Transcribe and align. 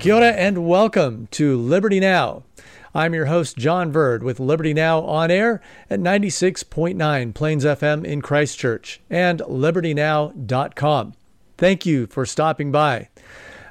Kia 0.00 0.14
ora, 0.14 0.30
and 0.30 0.66
welcome 0.66 1.28
to 1.30 1.58
Liberty 1.58 2.00
Now. 2.00 2.42
I'm 2.94 3.12
your 3.12 3.26
host, 3.26 3.58
John 3.58 3.92
Verd, 3.92 4.22
with 4.22 4.40
Liberty 4.40 4.72
Now 4.72 5.02
on 5.02 5.30
air 5.30 5.60
at 5.90 6.00
96.9 6.00 7.34
Plains 7.34 7.66
FM 7.66 8.06
in 8.06 8.22
Christchurch 8.22 9.02
and 9.10 9.40
libertynow.com. 9.40 11.12
Thank 11.58 11.84
you 11.84 12.06
for 12.06 12.24
stopping 12.24 12.72
by. 12.72 13.10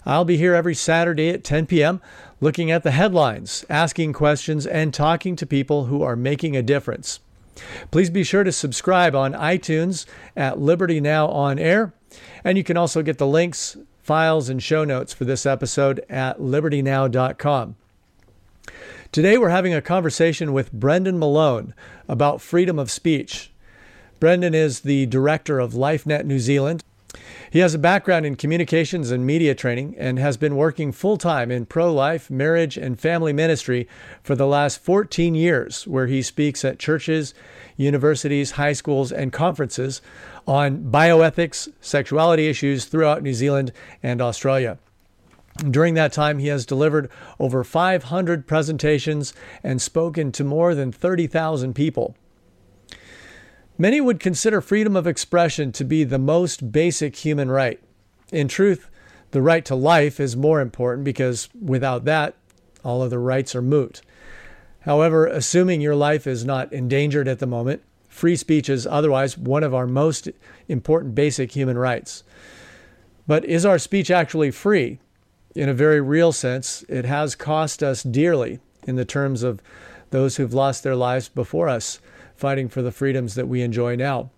I'll 0.06 0.24
be 0.24 0.38
here 0.38 0.54
every 0.54 0.76
Saturday 0.76 1.30
at 1.30 1.44
10 1.44 1.66
p.m. 1.66 2.00
looking 2.40 2.70
at 2.70 2.84
the 2.84 2.92
headlines, 2.92 3.66
asking 3.68 4.14
questions, 4.14 4.68
and 4.68 4.94
talking 4.94 5.36
to 5.36 5.48
people 5.48 5.86
who 5.86 6.04
are 6.04 6.16
making 6.16 6.56
a 6.56 6.62
difference. 6.62 7.22
Please 7.90 8.12
be 8.12 8.24
sure 8.24 8.44
to 8.44 8.52
subscribe 8.52 9.16
on 9.16 9.34
iTunes 9.34 10.06
at 10.36 10.60
Liberty 10.60 11.02
Now 11.02 11.28
on 11.30 11.58
air, 11.58 11.92
and 12.44 12.56
you 12.56 12.64
can 12.64 12.78
also 12.78 13.02
get 13.02 13.18
the 13.18 13.26
links, 13.26 13.78
files, 14.10 14.50
and 14.50 14.64
show 14.64 14.84
notes 14.84 15.14
for 15.14 15.24
this 15.24 15.46
episode 15.46 16.04
at 16.10 16.40
libertynow.com. 16.40 17.76
Today, 19.12 19.38
we're 19.38 19.50
having 19.50 19.72
a 19.72 19.84
conversation 19.84 20.52
with 20.52 20.74
Brendan 20.74 21.20
Malone 21.20 21.76
about 22.08 22.42
freedom 22.42 22.80
of 22.80 22.90
speech. 22.90 23.52
Brendan 24.20 24.56
is 24.56 24.80
the 24.80 25.06
director 25.06 25.60
of 25.60 25.74
LifeNet 25.74 26.26
New 26.26 26.40
Zealand. 26.40 26.84
He 27.52 27.60
has 27.60 27.76
a 27.76 27.80
background 27.80 28.26
in 28.26 28.36
communications 28.36 29.12
and 29.12 29.28
media 29.28 29.54
training 29.54 29.96
and 29.98 30.18
has 30.18 30.38
been 30.38 30.56
working 30.56 30.92
full 30.92 31.18
time 31.18 31.52
in 31.52 31.68
pro 31.68 31.94
life, 31.94 32.32
marriage, 32.32 32.78
and 32.78 33.00
family 33.00 33.34
ministry 33.34 33.88
for 34.24 34.36
the 34.36 34.48
last 34.48 34.80
14 34.80 35.36
years, 35.36 35.86
where 35.86 36.08
he 36.08 36.24
speaks 36.24 36.66
at 36.66 36.80
churches, 36.80 37.36
universities, 37.78 38.52
high 38.52 38.74
schools, 38.74 39.12
and 39.12 39.32
conferences 39.32 40.02
on 40.50 40.82
bioethics, 40.86 41.72
sexuality 41.80 42.48
issues 42.48 42.86
throughout 42.86 43.22
New 43.22 43.36
Zealand 43.36 43.72
and 44.02 44.20
Australia. 44.20 44.80
During 45.70 45.94
that 45.94 46.12
time, 46.12 46.40
he 46.40 46.48
has 46.48 46.66
delivered 46.66 47.12
over 47.40 47.64
500 47.64 48.48
presentations 48.48 49.36
and 49.62 49.80
spoken 49.80 50.32
to 50.32 50.44
more 50.44 50.74
than 50.74 50.92
30,000 50.92 51.76
people. 51.76 52.16
Many 53.78 54.02
would 54.02 54.20
consider 54.20 54.60
freedom 54.60 54.96
of 54.96 55.06
expression 55.06 55.72
to 55.74 55.84
be 55.84 56.04
the 56.04 56.18
most 56.18 56.72
basic 56.72 57.18
human 57.18 57.52
right. 57.52 57.80
In 58.32 58.48
truth, 58.48 58.90
the 59.30 59.44
right 59.44 59.64
to 59.66 59.76
life 59.76 60.20
is 60.20 60.36
more 60.36 60.62
important 60.62 61.06
because 61.06 61.48
without 61.62 62.06
that, 62.06 62.34
all 62.84 63.04
other 63.04 63.22
rights 63.22 63.56
are 63.56 63.62
moot. 63.62 64.02
However, 64.80 65.28
assuming 65.28 65.80
your 65.80 65.96
life 65.96 66.26
is 66.26 66.44
not 66.44 66.74
endangered 66.74 67.28
at 67.28 67.38
the 67.38 67.46
moment, 67.46 67.84
free 68.10 68.36
speech 68.36 68.68
is 68.68 68.86
otherwise 68.86 69.38
one 69.38 69.64
of 69.64 69.74
our 69.74 69.88
most 69.88 70.28
important 70.68 71.16
basic 71.16 71.52
human 71.52 71.78
rights. 71.78 72.24
But 73.28 73.46
is 73.46 73.66
our 73.66 73.80
speech 73.80 74.12
actually 74.12 74.52
free? 74.52 75.00
In 75.56 75.70
a 75.70 75.74
very 75.74 76.02
real 76.02 76.32
sense, 76.32 76.84
it 76.90 77.06
has 77.06 77.36
cost 77.36 77.82
us 77.82 78.04
dearly 78.04 78.60
in 78.86 78.96
the 78.96 79.06
terms 79.06 79.44
of 79.44 79.62
those 80.10 80.36
who've 80.36 80.54
lost 80.54 80.84
their 80.84 80.96
lives 80.96 81.30
before 81.30 81.70
us 81.70 82.00
fighting 82.36 82.70
for 82.70 82.82
the 82.82 82.92
freedoms 82.92 83.36
that 83.36 83.48
we 83.48 83.62
enjoy 83.62 83.96
now. 83.96 84.30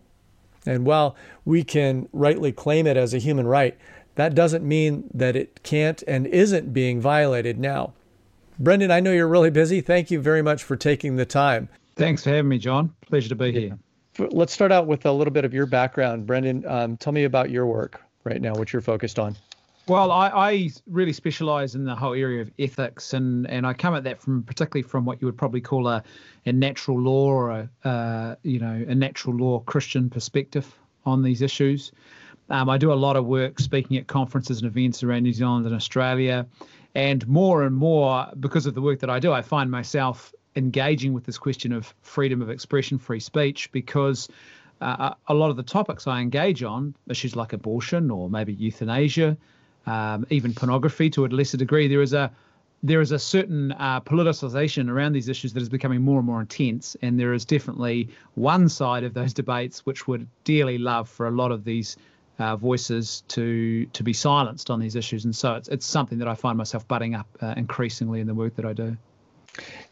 And 0.66 0.86
while 0.86 1.16
we 1.46 1.64
can 1.64 2.10
rightly 2.12 2.52
claim 2.52 2.86
it 2.86 2.98
as 2.98 3.14
a 3.14 3.20
human 3.20 3.48
right, 3.48 3.78
that 4.16 4.36
doesn't 4.36 4.68
mean 4.68 5.10
that 5.14 5.36
it 5.36 5.64
can't 5.64 6.04
and 6.08 6.28
isn't 6.28 6.74
being 6.74 7.00
violated 7.00 7.58
now. 7.58 7.94
Brendan, 8.60 8.92
I 8.92 9.00
know 9.00 9.12
you're 9.12 9.28
really 9.28 9.50
busy. 9.50 9.81
Thank 9.81 10.12
you 10.12 10.20
very 10.20 10.42
much 10.42 10.64
for 10.64 10.76
taking 10.76 11.16
the 11.16 11.26
time. 11.26 11.70
Thanks 11.96 12.24
for 12.24 12.29
having 12.29 12.50
me, 12.50 12.57
John. 12.57 12.94
Pleasure 13.02 13.29
to 13.29 13.35
be 13.35 13.52
here. 13.52 13.78
F- 14.18 14.29
Let's 14.31 14.53
start 14.53 14.72
out 14.72 14.88
with 14.88 15.06
a 15.06 15.12
little 15.12 15.34
bit 15.34 15.46
of 15.46 15.53
your 15.53 15.66
background. 15.66 16.25
Brendan, 16.25 16.66
um, 16.68 16.97
tell 16.97 17.13
me 17.13 17.25
about 17.25 17.50
your 17.50 17.66
work 17.66 18.02
right 18.24 18.41
now, 18.41 18.53
what 18.53 18.74
you're 18.74 18.81
focused 18.81 19.19
on. 19.19 19.35
Well, 19.88 20.12
I, 20.12 20.30
I 20.30 20.69
really 20.88 21.12
specialize 21.12 21.74
in 21.75 21.85
the 21.85 21.96
whole 21.96 22.13
area 22.13 22.41
of 22.41 22.51
ethics, 22.59 23.13
and, 23.13 23.50
and 23.50 23.66
I 23.66 23.74
come 23.74 23.96
at 23.96 24.03
that 24.03 24.22
from 24.22 24.44
particularly 24.44 24.84
from 24.84 25.06
what 25.06 25.22
you 25.22 25.25
would 25.25 25.38
probably 25.38 25.59
call 25.59 25.88
a, 25.88 26.03
a 26.46 26.53
natural 26.53 27.00
law 27.00 27.25
or 27.25 27.50
a 27.50 27.69
uh, 27.84 28.35
you 28.44 28.59
know 28.59 28.85
a 28.88 28.94
natural 28.94 29.35
law 29.35 29.59
Christian 29.59 30.09
perspective 30.09 30.72
on 31.06 31.24
these 31.24 31.41
issues. 31.41 31.91
Um, 32.50 32.69
I 32.69 32.78
do 32.78 32.94
a 32.94 32.96
lot 32.96 33.16
of 33.16 33.25
work 33.25 33.59
speaking 33.59 33.97
at 33.97 34.07
conferences 34.07 34.62
and 34.62 34.68
events 34.68 35.03
around 35.03 35.24
New 35.24 35.34
Zealand 35.34 35.66
and 35.66 35.75
Australia, 35.75 36.46
and 36.94 37.28
more 37.28 37.63
and 37.63 37.75
more 37.75 38.28
because 38.40 38.68
of 38.68 38.75
the 38.75 38.81
work 38.81 39.00
that 39.00 39.09
I 39.09 39.19
do, 39.19 39.34
I 39.34 39.41
find 39.41 39.72
myself 39.72 40.31
engaging 40.56 41.13
with 41.13 41.25
this 41.25 41.38
question 41.38 41.72
of 41.72 41.94
freedom 42.01 42.41
of 42.41 42.50
expression, 42.50 42.97
free 42.97 43.19
speech, 43.19 43.72
because 43.72 44.28
uh, 44.81 45.13
a 45.28 45.34
lot 45.34 45.50
of 45.50 45.57
the 45.57 45.63
topics 45.63 46.07
I 46.07 46.22
engage 46.22 46.63
on, 46.63 46.95
issues 47.07 47.35
like 47.35 47.53
abortion 47.53 48.09
or 48.09 48.29
maybe 48.29 48.53
euthanasia, 48.53 49.38
um, 49.85 50.25
even 50.29 50.53
pornography 50.53 51.09
to 51.12 51.25
a 51.25 51.28
lesser 51.28 51.57
degree, 51.57 51.88
there 51.88 52.01
is 52.01 52.13
a 52.13 52.31
there 52.84 53.00
is 53.00 53.12
a 53.12 53.19
certain 53.19 53.72
uh, 53.73 54.01
politicization 54.01 54.89
around 54.89 55.13
these 55.13 55.29
issues 55.29 55.53
that 55.53 55.62
is 55.62 55.69
becoming 55.69 56.01
more 56.01 56.17
and 56.17 56.25
more 56.25 56.41
intense, 56.41 56.97
and 57.03 57.19
there 57.19 57.31
is 57.31 57.45
definitely 57.45 58.09
one 58.33 58.68
side 58.68 59.03
of 59.03 59.13
those 59.13 59.33
debates 59.33 59.85
which 59.85 60.07
would 60.07 60.28
dearly 60.45 60.79
love 60.79 61.07
for 61.07 61.28
a 61.28 61.31
lot 61.31 61.51
of 61.51 61.63
these 61.63 61.95
uh, 62.39 62.56
voices 62.56 63.23
to 63.28 63.85
to 63.88 64.03
be 64.03 64.13
silenced 64.13 64.72
on 64.72 64.79
these 64.79 64.95
issues, 64.95 65.25
and 65.25 65.35
so 65.35 65.56
it's 65.56 65.68
it's 65.68 65.85
something 65.85 66.18
that 66.19 66.28
I 66.28 66.33
find 66.33 66.57
myself 66.57 66.88
butting 66.88 67.13
up 67.13 67.28
uh, 67.39 67.53
increasingly 67.56 68.19
in 68.19 68.25
the 68.25 68.33
work 68.33 68.56
that 68.56 68.66
I 68.66 68.73
do. 68.73 68.97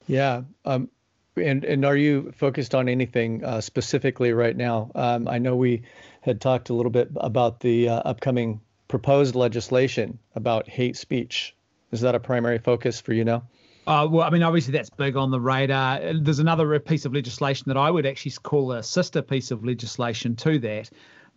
Yeah. 0.07 0.41
Um, 0.65 0.89
and, 1.35 1.63
and 1.63 1.85
are 1.85 1.95
you 1.95 2.31
focused 2.35 2.75
on 2.75 2.89
anything 2.89 3.43
uh, 3.43 3.61
specifically 3.61 4.33
right 4.33 4.55
now? 4.55 4.91
Um, 4.95 5.27
I 5.27 5.37
know 5.37 5.55
we 5.55 5.83
had 6.21 6.41
talked 6.41 6.69
a 6.69 6.73
little 6.73 6.91
bit 6.91 7.09
about 7.17 7.59
the 7.61 7.89
uh, 7.89 7.95
upcoming 8.05 8.61
proposed 8.87 9.35
legislation 9.35 10.19
about 10.35 10.67
hate 10.67 10.97
speech. 10.97 11.55
Is 11.91 12.01
that 12.01 12.15
a 12.15 12.19
primary 12.19 12.57
focus 12.57 12.99
for 12.99 13.13
you 13.13 13.23
now? 13.23 13.43
Uh, 13.87 14.07
well, 14.09 14.25
I 14.25 14.29
mean, 14.29 14.43
obviously 14.43 14.73
that's 14.73 14.89
big 14.89 15.15
on 15.15 15.31
the 15.31 15.39
radar. 15.39 16.13
There's 16.13 16.39
another 16.39 16.77
piece 16.79 17.05
of 17.05 17.13
legislation 17.13 17.65
that 17.67 17.77
I 17.77 17.89
would 17.89 18.05
actually 18.05 18.33
call 18.43 18.71
a 18.73 18.83
sister 18.83 19.21
piece 19.21 19.51
of 19.51 19.65
legislation 19.65 20.35
to 20.37 20.59
that, 20.59 20.89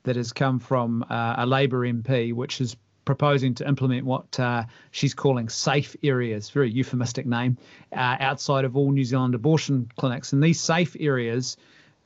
that 0.02 0.16
has 0.16 0.32
come 0.32 0.58
from 0.58 1.04
uh, 1.08 1.34
a 1.38 1.46
Labor 1.46 1.86
MP, 1.86 2.32
which 2.32 2.60
is 2.60 2.76
proposing 3.04 3.54
to 3.54 3.66
implement 3.66 4.06
what 4.06 4.38
uh, 4.38 4.64
she's 4.90 5.14
calling 5.14 5.48
safe 5.48 5.96
areas, 6.02 6.50
very 6.50 6.70
euphemistic 6.70 7.26
name, 7.26 7.56
uh, 7.92 8.16
outside 8.20 8.64
of 8.64 8.76
all 8.76 8.90
New 8.90 9.04
Zealand 9.04 9.34
abortion 9.34 9.90
clinics. 9.96 10.32
And 10.32 10.42
these 10.42 10.60
safe 10.60 10.96
areas, 11.00 11.56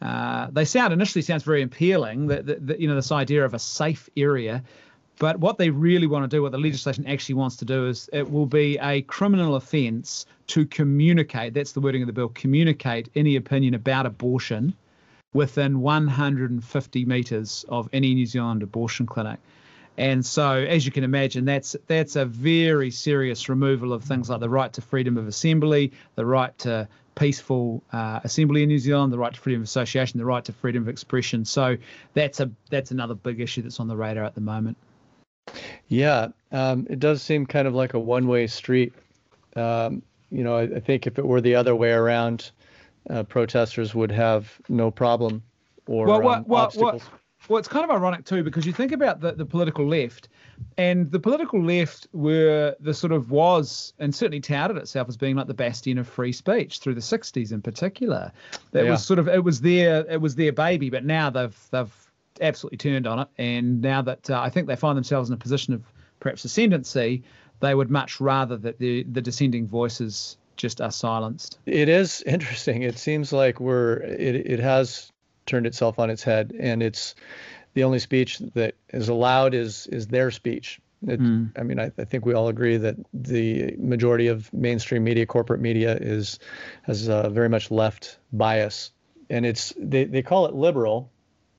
uh, 0.01 0.49
they 0.53 0.65
sound 0.65 0.93
initially 0.93 1.23
sounds 1.23 1.43
very 1.43 1.62
appealing. 1.62 2.29
That, 2.29 2.47
that, 2.47 2.67
that 2.67 2.81
you 2.81 2.89
know 2.89 2.95
this 2.95 3.12
idea 3.12 3.45
of 3.45 3.55
a 3.55 3.59
safe 3.59 4.09
area. 4.17 4.62
But 5.19 5.41
what 5.41 5.57
they 5.57 5.71
really 5.71 6.07
want 6.07 6.31
to 6.31 6.37
do, 6.37 6.43
what 6.43 6.53
the 6.53 6.59
legislation 6.59 7.07
actually 7.07 7.37
wants 7.37 7.57
to 7.57 7.65
do, 7.65 7.87
is 7.89 8.11
it 8.13 8.31
will 8.31 8.47
be 8.47 8.78
a 8.83 9.01
criminal 9.03 9.55
offence 9.55 10.27
to 10.49 10.67
communicate. 10.67 11.55
That's 11.55 11.73
the 11.73 11.81
wording 11.81 12.03
of 12.03 12.07
the 12.07 12.13
bill. 12.13 12.28
Communicate 12.28 13.09
any 13.15 13.37
opinion 13.37 13.73
about 13.73 14.05
abortion 14.05 14.75
within 15.33 15.81
150 15.81 17.05
metres 17.07 17.65
of 17.69 17.89
any 17.93 18.15
New 18.15 18.27
Zealand 18.27 18.63
abortion 18.63 19.07
clinic. 19.07 19.39
And 19.99 20.25
so, 20.25 20.53
as 20.53 20.84
you 20.84 20.93
can 20.93 21.05
imagine, 21.05 21.45
that's 21.45 21.75
that's 21.87 22.17
a 22.17 22.25
very 22.25 22.91
serious 22.91 23.48
removal 23.48 23.93
of 23.93 24.04
things 24.04 24.28
like 24.28 24.41
the 24.41 24.48
right 24.48 24.72
to 24.75 24.83
freedom 24.83 25.16
of 25.16 25.27
assembly, 25.27 25.93
the 26.16 26.27
right 26.27 26.57
to 26.59 26.89
peaceful 27.15 27.83
uh, 27.93 28.21
assembly 28.25 28.63
in 28.63 28.69
New 28.69 28.78
Zealand, 28.78 29.13
the 29.13 29.19
right 29.19 29.33
to 29.33 29.41
freedom 29.41 29.63
of 29.63 29.65
association, 29.65 30.19
the 30.19 30.25
right 30.25 30.45
to 30.45 30.53
freedom 30.53 30.83
of 30.83 30.89
expression. 30.89 31.45
So 31.45 31.77
that's 32.15 32.41
a 32.41 32.51
that's 32.71 32.91
another 32.91 33.15
big 33.15 33.41
issue 33.41 33.63
that's 33.63 33.81
on 33.81 33.89
the 33.89 33.97
radar 33.97 34.25
at 34.25 34.34
the 34.34 34.41
moment. 34.41 34.77
Yeah, 35.89 36.28
um, 36.53 36.87
it 36.91 37.01
does 37.01 37.22
seem 37.22 37.47
kind 37.47 37.66
of 37.66 37.75
like 37.75 37.95
a 37.95 37.98
one-way 37.98 38.48
street. 38.48 38.93
Um, 39.54 40.03
you 40.31 40.43
know, 40.45 40.57
I, 40.57 40.63
I 40.63 40.81
think 40.81 41.07
if 41.07 41.19
it 41.19 41.25
were 41.25 41.41
the 41.41 41.54
other 41.54 41.75
way 41.75 41.93
around, 41.93 42.51
uh, 43.09 43.22
protesters 43.22 43.95
would 43.95 44.10
have 44.10 44.53
no 44.69 44.91
problem 44.91 45.43
or 45.87 46.07
well, 46.07 46.16
um, 46.16 46.25
what, 46.25 46.48
what, 46.48 46.65
obstacles. 46.65 47.04
what, 47.04 47.21
well, 47.48 47.59
it's 47.59 47.68
kind 47.68 47.84
of 47.84 47.91
ironic 47.91 48.24
too 48.24 48.42
because 48.42 48.66
you 48.66 48.72
think 48.72 48.92
about 48.92 49.21
the, 49.21 49.33
the 49.33 49.44
political 49.47 49.86
left, 49.86 50.28
and 50.78 51.10
the 51.10 51.21
political 51.21 51.62
left 51.62 52.06
were 52.12 52.74
the 52.80 52.92
sort 52.94 53.12
of 53.12 53.30
was 53.30 53.92
and 53.98 54.15
certainly 54.15 54.41
touted 54.41 54.77
itself 54.77 55.09
as 55.09 55.16
being 55.16 55.36
like 55.36 55.47
the 55.47 55.54
bastion 55.54 55.98
of 55.98 56.09
free 56.09 56.33
speech 56.33 56.78
through 56.80 56.94
the 56.94 57.00
'60s 57.00 57.53
in 57.53 57.62
particular. 57.62 58.33
That 58.72 58.84
Yeah. 58.84 58.92
was 58.92 59.04
sort 59.04 59.18
of 59.18 59.28
it 59.28 59.44
was 59.44 59.60
their 59.60 60.04
it 60.10 60.21
was 60.21 60.34
their 60.34 60.53
baby, 60.53 60.91
but 60.91 61.04
now 61.04 61.30
they've 61.30 61.56
they've 61.71 61.94
absolutely 62.41 62.78
turned 62.78 63.06
on 63.06 63.21
it, 63.21 63.28
and 63.38 63.80
now 63.80 64.03
that 64.03 64.28
uh, 64.28 64.41
I 64.41 64.50
think 64.50 64.66
they 64.66 64.77
find 64.77 64.97
themselves 64.97 65.30
in 65.30 65.34
a 65.34 65.38
position 65.38 65.72
of 65.72 65.83
perhaps 66.21 66.44
ascendancy, 66.44 67.22
they 67.60 67.74
would 67.74 67.91
much 67.91 68.21
rather 68.21 68.56
that 68.56 68.78
the 68.78 69.04
the 69.04 69.21
dissenting 69.22 69.66
voices 69.66 70.36
just 70.56 70.80
are 70.80 70.91
silenced. 70.91 71.59
It 71.66 71.88
is 71.88 72.22
interesting. 72.22 72.83
It 72.83 72.98
seems 72.98 73.33
like 73.33 73.60
we're 73.60 73.98
it 73.98 74.34
it 74.34 74.59
has 74.59 75.12
turned 75.47 75.66
itself 75.66 75.98
on 75.98 76.10
its 76.10 76.22
head, 76.22 76.53
and 76.59 76.83
it's 76.83 77.15
the 77.75 77.84
only 77.84 77.98
speech 77.98 78.39
that 78.54 78.75
is 78.91 79.09
allowed 79.09 79.54
is 79.54 79.87
is 79.89 80.07
their 80.09 80.31
speech. 80.31 80.81
It, 81.07 81.21
mm. 81.21 81.53
I 81.59 81.63
mean, 81.63 81.78
I, 81.78 81.93
I, 81.98 82.04
think 82.04 82.25
we 82.25 82.33
all 82.33 82.48
agree 82.48 82.78
that 82.78 82.97
the 83.13 83.77
majority 83.78 84.28
of 84.28 84.53
mainstream 84.53 85.04
media, 85.04 85.27
corporate 85.27 85.60
media, 85.60 85.95
is 85.95 86.39
has 86.83 87.09
uh, 87.09 87.28
very 87.28 87.51
much 87.51 87.71
left 87.71 88.19
bias, 88.33 88.93
and 89.28 89.45
it's 89.45 89.75
they, 89.78 90.04
they 90.04 90.22
call 90.22 90.47
it 90.47 90.54
liberal, 90.54 91.10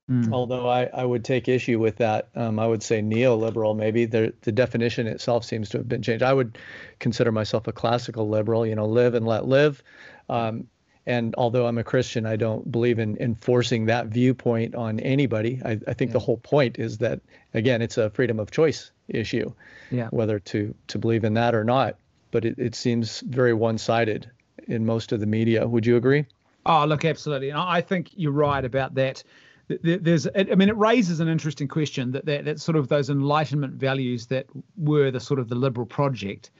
mm. 0.10 0.34
although 0.34 0.68
I, 0.68 0.86
I 0.86 1.06
would 1.06 1.24
take 1.24 1.48
issue 1.48 1.80
with 1.80 1.98
that. 1.98 2.30
Um, 2.36 2.58
I 2.58 2.66
would 2.66 2.82
say 2.82 3.02
neoliberal. 3.02 3.76
Maybe 3.78 4.06
the 4.06 4.34
the 4.42 4.52
definition 4.52 5.06
itself 5.06 5.46
seems 5.46 5.70
to 5.70 5.78
have 5.78 5.88
been 5.88 6.02
changed. 6.02 6.24
I 6.24 6.34
would 6.34 6.58
consider 7.00 7.32
myself 7.32 7.68
a 7.68 7.72
classical 7.72 8.28
liberal. 8.28 8.66
You 8.66 8.76
know, 8.76 8.88
live 8.88 9.14
and 9.14 9.26
let 9.28 9.46
live. 9.46 9.84
Um, 10.30 10.68
and 11.08 11.34
although 11.38 11.66
I'm 11.66 11.78
a 11.80 11.84
Christian, 11.84 12.26
I 12.28 12.36
don't 12.36 12.72
believe 12.72 13.00
in 13.00 13.18
enforcing 13.20 13.86
that 13.86 14.08
viewpoint 14.08 14.76
on 14.76 15.00
anybody. 15.00 15.62
I, 15.66 15.80
I 15.88 15.94
think 15.94 16.10
yeah. 16.10 16.14
the 16.14 16.20
whole 16.20 16.38
point 16.38 16.78
is 16.78 17.00
that, 17.00 17.22
again, 17.54 17.82
it's 17.82 17.98
a 17.98 18.12
freedom 18.12 18.40
of 18.40 18.52
choice 18.52 18.92
issue, 19.08 19.52
yeah. 19.90 20.10
whether 20.10 20.38
to, 20.40 20.76
to 20.88 21.00
believe 21.00 21.24
in 21.24 21.34
that 21.34 21.56
or 21.56 21.64
not. 21.64 21.96
But 22.30 22.44
it, 22.46 22.60
it 22.60 22.76
seems 22.76 23.22
very 23.22 23.54
one 23.54 23.78
sided 23.78 24.30
in 24.68 24.86
most 24.86 25.14
of 25.14 25.20
the 25.22 25.26
media. 25.26 25.66
Would 25.66 25.86
you 25.86 25.96
agree? 25.96 26.26
Oh, 26.66 26.86
look, 26.86 27.06
absolutely. 27.06 27.50
And 27.52 27.60
I 27.60 27.80
think 27.80 28.10
you're 28.14 28.34
right 28.34 28.66
about 28.66 28.96
that. 28.96 29.24
There's, 29.70 30.28
I 30.28 30.56
mean, 30.56 30.70
it 30.70 30.78
raises 30.78 31.20
an 31.20 31.30
interesting 31.30 31.68
question 31.70 32.12
that, 32.12 32.26
that 32.26 32.46
that 32.46 32.60
sort 32.60 32.76
of 32.76 32.90
those 32.90 33.10
enlightenment 33.10 33.74
values 33.76 34.28
that 34.28 34.46
were 34.78 35.12
the 35.12 35.20
sort 35.20 35.40
of 35.40 35.48
the 35.48 35.56
liberal 35.56 35.86
project 35.86 36.52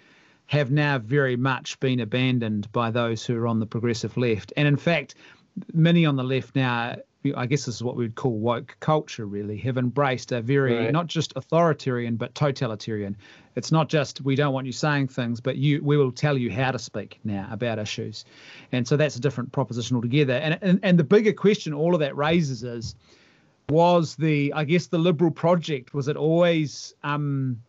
have 0.48 0.72
now 0.72 0.98
very 0.98 1.36
much 1.36 1.80
been 1.80 2.00
abandoned 2.00 2.72
by 2.72 2.90
those 2.92 3.26
who 3.26 3.38
are 3.38 3.48
on 3.48 3.60
the 3.60 3.66
progressive 3.66 4.18
left. 4.18 4.54
And 4.58 4.68
in 4.68 4.78
fact, 4.78 5.16
many 5.74 6.06
on 6.06 6.16
the 6.16 6.24
left 6.24 6.56
now, 6.56 6.96
I 7.36 7.46
guess 7.46 7.66
this 7.66 7.76
is 7.76 7.84
what 7.84 7.98
we 7.98 8.06
would 8.06 8.16
call 8.16 8.38
woke 8.38 8.78
culture, 8.80 9.26
really, 9.26 9.58
have 9.58 9.78
embraced 9.78 10.32
a 10.32 10.42
very 10.42 10.76
right. 10.76 10.92
not 10.94 11.08
just 11.08 11.34
authoritarian 11.36 12.16
but 12.16 12.34
totalitarian. 12.36 13.18
It's 13.56 13.72
not 13.72 13.90
just 13.90 14.22
we 14.22 14.36
don't 14.36 14.54
want 14.54 14.66
you 14.66 14.72
saying 14.72 15.10
things, 15.10 15.42
but 15.42 15.58
you 15.58 15.84
we 15.84 15.98
will 15.98 16.12
tell 16.12 16.38
you 16.38 16.50
how 16.50 16.72
to 16.72 16.80
speak 16.80 17.20
now 17.24 17.48
about 17.52 17.80
issues, 17.80 18.24
and 18.72 18.88
so 18.88 18.96
that's 18.96 19.18
a 19.18 19.20
different 19.20 19.52
proposition 19.52 19.96
altogether. 19.96 20.36
And 20.36 20.58
and, 20.62 20.80
and 20.84 20.98
the 20.98 21.04
bigger 21.04 21.34
question 21.34 21.74
all 21.74 21.94
of 21.94 22.00
that 22.00 22.16
raises 22.16 22.64
is, 22.64 22.96
was 23.68 24.16
the 24.16 24.54
I 24.54 24.64
guess 24.64 24.88
the 24.88 25.00
liberal 25.00 25.32
project 25.32 25.94
was 25.94 26.08
it 26.08 26.16
always 26.16 26.94
um, 27.04 27.62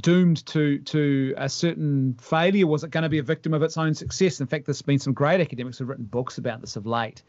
doomed 0.00 0.44
to 0.46 0.78
to 0.80 1.34
a 1.36 1.48
certain 1.48 2.14
failure? 2.20 2.66
Was 2.66 2.84
it 2.84 2.90
going 2.90 3.02
to 3.02 3.08
be 3.08 3.18
a 3.18 3.22
victim 3.22 3.54
of 3.54 3.62
its 3.62 3.76
own 3.76 3.94
success? 3.94 4.40
In 4.40 4.46
fact, 4.46 4.66
there's 4.66 4.82
been 4.82 4.98
some 4.98 5.12
great 5.12 5.40
academics 5.40 5.78
who've 5.78 5.88
written 5.88 6.04
books 6.04 6.38
about 6.38 6.60
this 6.60 6.76
of 6.76 6.86
late. 6.86 7.22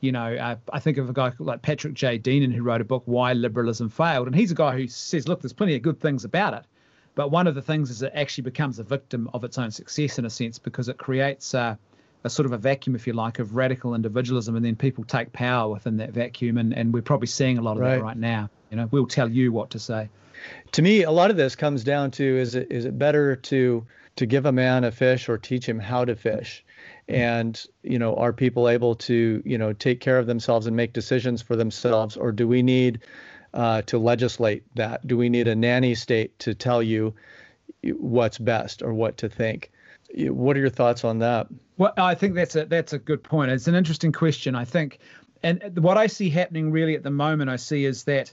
You 0.00 0.12
know, 0.12 0.34
uh, 0.34 0.56
I 0.72 0.78
think 0.78 0.96
of 0.98 1.10
a 1.10 1.12
guy 1.12 1.32
like 1.40 1.62
Patrick 1.62 1.94
J. 1.94 2.18
Deneen 2.18 2.52
who 2.52 2.62
wrote 2.62 2.80
a 2.80 2.84
book, 2.84 3.02
Why 3.06 3.32
Liberalism 3.32 3.88
Failed. 3.88 4.28
And 4.28 4.36
he's 4.36 4.52
a 4.52 4.54
guy 4.54 4.76
who 4.76 4.86
says, 4.86 5.26
look, 5.26 5.42
there's 5.42 5.52
plenty 5.52 5.74
of 5.74 5.82
good 5.82 6.00
things 6.00 6.24
about 6.24 6.54
it. 6.54 6.64
But 7.16 7.32
one 7.32 7.48
of 7.48 7.56
the 7.56 7.62
things 7.62 7.90
is 7.90 8.02
it 8.02 8.12
actually 8.14 8.42
becomes 8.42 8.78
a 8.78 8.84
victim 8.84 9.28
of 9.34 9.42
its 9.42 9.58
own 9.58 9.72
success 9.72 10.20
in 10.20 10.24
a 10.24 10.30
sense 10.30 10.56
because 10.56 10.88
it 10.88 10.98
creates 10.98 11.52
a, 11.52 11.76
a 12.22 12.30
sort 12.30 12.46
of 12.46 12.52
a 12.52 12.58
vacuum, 12.58 12.94
if 12.94 13.08
you 13.08 13.12
like, 13.12 13.40
of 13.40 13.56
radical 13.56 13.96
individualism. 13.96 14.54
And 14.54 14.64
then 14.64 14.76
people 14.76 15.02
take 15.02 15.32
power 15.32 15.68
within 15.68 15.96
that 15.96 16.12
vacuum. 16.12 16.58
And, 16.58 16.72
and 16.72 16.94
we're 16.94 17.02
probably 17.02 17.26
seeing 17.26 17.58
a 17.58 17.62
lot 17.62 17.76
of 17.76 17.82
right. 17.82 17.96
that 17.96 18.02
right 18.02 18.16
now. 18.16 18.50
You 18.70 18.76
know, 18.76 18.88
we'll 18.92 19.06
tell 19.06 19.28
you 19.28 19.50
what 19.50 19.70
to 19.70 19.80
say 19.80 20.08
to 20.72 20.82
me, 20.82 21.02
a 21.02 21.10
lot 21.10 21.30
of 21.30 21.36
this 21.36 21.56
comes 21.56 21.84
down 21.84 22.10
to 22.12 22.24
is 22.24 22.54
it 22.54 22.70
is 22.70 22.84
it 22.84 22.98
better 22.98 23.36
to 23.36 23.86
to 24.16 24.26
give 24.26 24.46
a 24.46 24.52
man 24.52 24.84
a 24.84 24.90
fish 24.90 25.28
or 25.28 25.38
teach 25.38 25.66
him 25.66 25.78
how 25.78 26.04
to 26.04 26.14
fish? 26.14 26.64
And 27.08 27.60
you 27.82 27.98
know, 27.98 28.14
are 28.16 28.32
people 28.32 28.68
able 28.68 28.94
to 28.96 29.42
you 29.44 29.58
know 29.58 29.72
take 29.72 30.00
care 30.00 30.18
of 30.18 30.26
themselves 30.26 30.66
and 30.66 30.76
make 30.76 30.92
decisions 30.92 31.42
for 31.42 31.56
themselves, 31.56 32.16
or 32.16 32.32
do 32.32 32.46
we 32.46 32.62
need 32.62 33.00
uh, 33.54 33.82
to 33.82 33.98
legislate 33.98 34.64
that? 34.74 35.06
Do 35.06 35.16
we 35.16 35.28
need 35.28 35.48
a 35.48 35.54
nanny 35.54 35.94
state 35.94 36.38
to 36.40 36.54
tell 36.54 36.82
you 36.82 37.14
what's 37.82 38.38
best 38.38 38.82
or 38.82 38.92
what 38.92 39.16
to 39.18 39.28
think? 39.28 39.70
What 40.14 40.56
are 40.56 40.60
your 40.60 40.70
thoughts 40.70 41.04
on 41.04 41.18
that? 41.18 41.48
Well, 41.76 41.92
I 41.96 42.14
think 42.14 42.34
that's 42.34 42.56
a 42.56 42.64
that's 42.64 42.92
a 42.92 42.98
good 42.98 43.22
point. 43.22 43.50
It's 43.50 43.68
an 43.68 43.74
interesting 43.74 44.12
question. 44.12 44.54
I 44.54 44.64
think, 44.64 44.98
and 45.42 45.78
what 45.78 45.96
I 45.96 46.08
see 46.08 46.28
happening 46.28 46.72
really 46.72 46.94
at 46.94 47.02
the 47.02 47.10
moment, 47.10 47.50
I 47.50 47.56
see 47.56 47.84
is 47.84 48.04
that 48.04 48.32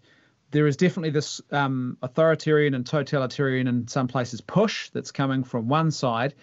there 0.51 0.67
is 0.67 0.77
definitely 0.77 1.09
this 1.09 1.41
um, 1.51 1.97
authoritarian 2.01 2.73
and 2.73 2.85
totalitarian 2.85 3.67
in 3.67 3.87
some 3.87 4.07
places 4.07 4.41
push 4.41 4.89
that's 4.89 5.11
coming 5.11 5.43
from 5.43 5.67
one 5.67 5.91
side, 5.91 6.33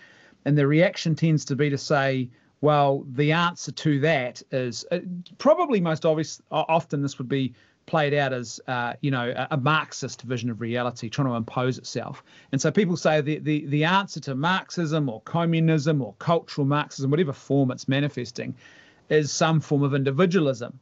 and 0.44 0.56
the 0.56 0.66
reaction 0.66 1.14
tends 1.14 1.44
to 1.46 1.56
be 1.56 1.70
to 1.70 1.78
say, 1.78 2.28
well, 2.60 3.04
the 3.12 3.32
answer 3.32 3.72
to 3.72 4.00
that 4.00 4.42
is 4.50 4.84
uh, 4.90 5.00
probably 5.38 5.80
most 5.80 6.06
obvious. 6.06 6.40
Often 6.50 7.02
this 7.02 7.18
would 7.18 7.28
be 7.28 7.54
played 7.86 8.14
out 8.14 8.32
as 8.32 8.60
uh, 8.68 8.94
you 9.00 9.10
know 9.10 9.32
a, 9.36 9.48
a, 9.52 9.56
Marxist 9.56 10.22
vision 10.22 10.50
of 10.50 10.60
reality 10.60 11.08
trying 11.08 11.28
to 11.28 11.34
impose 11.34 11.78
itself. 11.78 12.22
And 12.52 12.60
so 12.60 12.70
people 12.70 12.96
say 12.96 13.20
the, 13.20 13.38
the 13.38 13.66
the 13.66 13.84
answer 13.84 14.20
to 14.20 14.34
Marxism 14.34 15.08
or 15.08 15.20
communism 15.22 16.00
or 16.00 16.14
cultural 16.18 16.66
Marxism, 16.66 17.10
whatever 17.10 17.32
form 17.32 17.70
it's 17.70 17.88
manifesting, 17.88 18.54
is 19.08 19.32
some 19.32 19.60
form 19.60 19.82
of 19.82 19.94
individualism. 19.94 20.78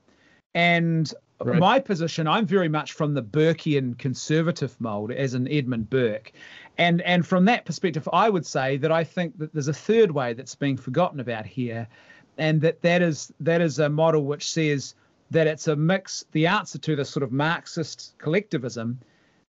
And 0.55 1.13
Right. 1.43 1.59
My 1.59 1.79
position, 1.79 2.29
I'm 2.29 2.47
very 2.47 2.69
much 2.69 2.93
from 2.93 3.15
the 3.15 3.23
Burkean 3.23 3.97
conservative 3.99 4.79
mold, 4.79 5.11
as 5.11 5.33
in 5.33 5.49
Edmund 5.49 5.89
Burke. 5.89 6.33
And, 6.77 7.01
and 7.03 7.27
from 7.27 7.47
that 7.47 7.65
perspective, 7.65 8.07
I 8.13 8.29
would 8.29 8.45
say 8.45 8.77
that 8.77 8.93
I 8.93 9.05
think 9.05 9.39
that 9.39 9.53
there's 9.55 9.69
a 9.69 9.73
third 9.73 10.11
way 10.11 10.35
that's 10.35 10.55
being 10.55 10.77
forgotten 10.77 11.19
about 11.19 11.47
here, 11.47 11.89
and 12.37 12.61
that 12.61 12.83
that 12.83 13.01
is 13.03 13.33
that 13.41 13.61
is 13.61 13.79
a 13.79 13.89
model 13.89 14.25
which 14.25 14.51
says 14.51 14.95
that 15.31 15.47
it's 15.47 15.69
a 15.69 15.77
mix. 15.77 16.25
The 16.33 16.47
answer 16.47 16.79
to 16.79 16.97
this 16.97 17.11
sort 17.11 17.23
of 17.23 17.33
Marxist 17.33 18.15
collectivism 18.19 19.01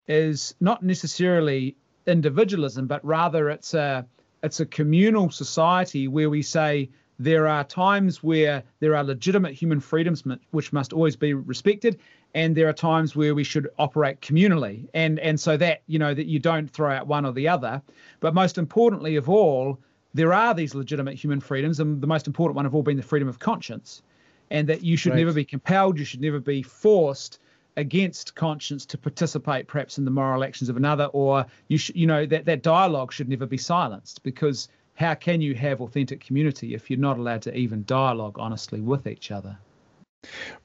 is 0.07 0.55
not 0.59 0.83
necessarily 0.83 1.75
individualism, 2.07 2.87
but 2.87 3.03
rather 3.05 3.49
it's 3.49 3.73
a 3.73 4.05
it's 4.43 4.59
a 4.59 4.65
communal 4.65 5.29
society 5.29 6.07
where 6.07 6.29
we 6.29 6.41
say 6.41 6.89
there 7.19 7.47
are 7.47 7.65
times 7.65 8.23
where 8.23 8.63
there 8.79 8.95
are 8.95 9.03
legitimate 9.03 9.53
human 9.53 9.81
freedoms 9.81 10.23
which 10.51 10.71
must 10.71 10.93
always 10.93 11.17
be 11.17 11.33
respected, 11.33 11.99
and 12.33 12.55
there 12.55 12.69
are 12.69 12.73
times 12.73 13.15
where 13.15 13.35
we 13.35 13.43
should 13.43 13.69
operate 13.77 14.21
communally. 14.21 14.87
And 14.93 15.19
and 15.19 15.37
so 15.39 15.57
that 15.57 15.81
you 15.87 15.99
know 15.99 16.13
that 16.13 16.27
you 16.27 16.39
don't 16.39 16.69
throw 16.69 16.91
out 16.91 17.07
one 17.07 17.25
or 17.25 17.33
the 17.33 17.47
other. 17.47 17.81
But 18.21 18.33
most 18.33 18.57
importantly 18.57 19.17
of 19.17 19.29
all, 19.29 19.77
there 20.13 20.33
are 20.33 20.53
these 20.53 20.73
legitimate 20.73 21.15
human 21.15 21.41
freedoms, 21.41 21.79
and 21.81 22.01
the 22.01 22.07
most 22.07 22.25
important 22.25 22.55
one 22.55 22.65
of 22.65 22.73
all 22.73 22.83
being 22.83 22.97
the 22.97 23.03
freedom 23.03 23.27
of 23.27 23.39
conscience, 23.39 24.01
and 24.49 24.67
that 24.69 24.83
you 24.83 24.95
should 24.95 25.11
right. 25.11 25.19
never 25.19 25.33
be 25.33 25.45
compelled, 25.45 25.99
you 25.99 26.05
should 26.05 26.21
never 26.21 26.39
be 26.39 26.63
forced 26.63 27.39
against 27.77 28.35
conscience 28.35 28.85
to 28.85 28.97
participate 28.97 29.67
perhaps 29.67 29.97
in 29.97 30.05
the 30.05 30.11
moral 30.11 30.43
actions 30.43 30.69
of 30.69 30.75
another 30.75 31.05
or 31.05 31.45
you 31.69 31.77
should 31.77 31.95
you 31.95 32.05
know 32.05 32.25
that 32.25 32.43
that 32.43 32.61
dialogue 32.61 33.13
should 33.13 33.29
never 33.29 33.45
be 33.45 33.57
silenced 33.57 34.21
because 34.23 34.67
how 34.99 35.15
can 35.15 35.39
you 35.39 35.55
have 35.55 35.79
authentic 35.79 36.19
community 36.19 36.73
if 36.73 36.89
you're 36.89 36.99
not 36.99 37.17
allowed 37.17 37.41
to 37.43 37.55
even 37.55 37.85
dialogue 37.85 38.37
honestly 38.37 38.81
with 38.81 39.07
each 39.07 39.31
other? 39.31 39.57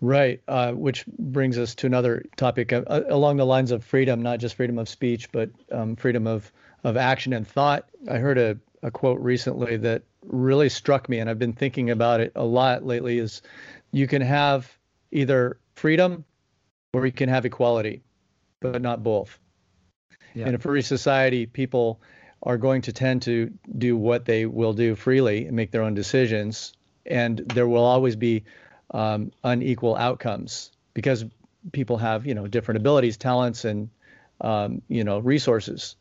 Right, 0.00 0.42
uh, 0.48 0.72
which 0.72 1.06
brings 1.06 1.56
us 1.56 1.76
to 1.76 1.86
another 1.86 2.24
topic 2.36 2.72
uh, 2.72 2.82
uh, 2.88 3.02
along 3.08 3.36
the 3.36 3.46
lines 3.46 3.70
of 3.70 3.84
freedom, 3.84 4.20
not 4.20 4.40
just 4.40 4.56
freedom 4.56 4.78
of 4.78 4.88
speech, 4.88 5.30
but 5.30 5.50
um, 5.70 5.94
freedom 5.94 6.26
of, 6.26 6.52
of 6.82 6.96
action 6.96 7.32
and 7.32 7.46
thought. 7.46 7.88
I 8.10 8.18
heard 8.18 8.36
a, 8.36 8.58
a 8.82 8.90
quote 8.90 9.20
recently 9.20 9.76
that 9.76 10.02
really 10.24 10.68
struck 10.68 11.08
me, 11.08 11.20
and 11.20 11.30
I've 11.30 11.38
been 11.38 11.52
thinking 11.52 11.90
about 11.90 12.20
it 12.20 12.32
a 12.34 12.44
lot 12.44 12.84
lately. 12.84 13.20
Is 13.20 13.40
you 13.92 14.08
can 14.08 14.20
have 14.20 14.76
either 15.12 15.58
freedom 15.76 16.24
or 16.92 17.06
you 17.06 17.12
can 17.12 17.28
have 17.28 17.46
equality, 17.46 18.02
but 18.58 18.82
not 18.82 19.04
both. 19.04 19.38
Yeah. 20.34 20.48
In 20.48 20.56
a 20.56 20.58
free 20.58 20.82
society, 20.82 21.46
people 21.46 22.00
are 22.44 22.58
going 22.58 22.82
to 22.82 22.92
tend 22.92 23.22
to 23.22 23.50
do 23.76 23.96
what 23.96 24.24
they 24.24 24.46
will 24.46 24.74
do 24.74 24.94
freely 24.94 25.46
and 25.46 25.56
make 25.56 25.70
their 25.70 25.82
own 25.82 25.94
decisions. 25.94 26.74
And 27.06 27.38
there 27.38 27.66
will 27.66 27.84
always 27.84 28.16
be 28.16 28.44
um, 28.92 29.32
unequal 29.42 29.96
outcomes 29.96 30.70
because 30.92 31.24
people 31.72 31.96
have, 31.96 32.26
you 32.26 32.34
know, 32.34 32.46
different 32.46 32.78
abilities, 32.78 33.16
talents, 33.16 33.64
and, 33.64 33.88
um, 34.40 34.82
you 34.88 35.04
know, 35.04 35.18
resources. 35.18 35.96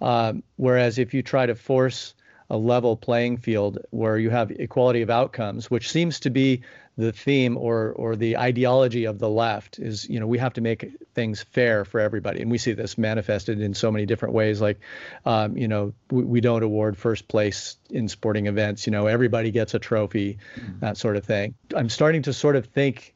Um, 0.00 0.42
whereas 0.56 0.98
if 0.98 1.12
you 1.14 1.22
try 1.22 1.46
to 1.46 1.54
force 1.54 2.14
a 2.50 2.56
level 2.56 2.96
playing 2.96 3.38
field 3.38 3.78
where 3.90 4.18
you 4.18 4.30
have 4.30 4.50
equality 4.50 5.02
of 5.02 5.10
outcomes, 5.10 5.70
which 5.70 5.90
seems 5.90 6.20
to 6.20 6.30
be 6.30 6.62
the 6.96 7.12
theme 7.12 7.56
or 7.56 7.92
or 7.92 8.14
the 8.14 8.36
ideology 8.36 9.04
of 9.04 9.18
the 9.18 9.28
left 9.28 9.78
is 9.78 10.08
you 10.08 10.20
know 10.20 10.26
we 10.26 10.38
have 10.38 10.52
to 10.52 10.60
make 10.60 10.96
things 11.14 11.42
fair 11.42 11.84
for 11.84 12.00
everybody. 12.00 12.40
And 12.40 12.50
we 12.50 12.58
see 12.58 12.72
this 12.72 12.96
manifested 12.96 13.60
in 13.60 13.74
so 13.74 13.90
many 13.90 14.06
different 14.06 14.34
ways. 14.34 14.60
Like 14.60 14.78
um, 15.26 15.56
you 15.56 15.66
know 15.66 15.92
we, 16.10 16.22
we, 16.22 16.40
don't 16.40 16.62
award 16.62 16.96
first 16.96 17.26
place 17.26 17.76
in 17.90 18.08
sporting 18.08 18.46
events. 18.46 18.86
You 18.86 18.92
know 18.92 19.06
everybody 19.06 19.50
gets 19.50 19.74
a 19.74 19.78
trophy 19.78 20.38
mm-hmm. 20.56 20.78
that 20.80 20.96
sort 20.96 21.16
of 21.16 21.24
thing. 21.24 21.54
I'm 21.74 21.88
starting 21.88 22.22
to 22.22 22.32
sort 22.32 22.54
of 22.56 22.66
think 22.66 23.14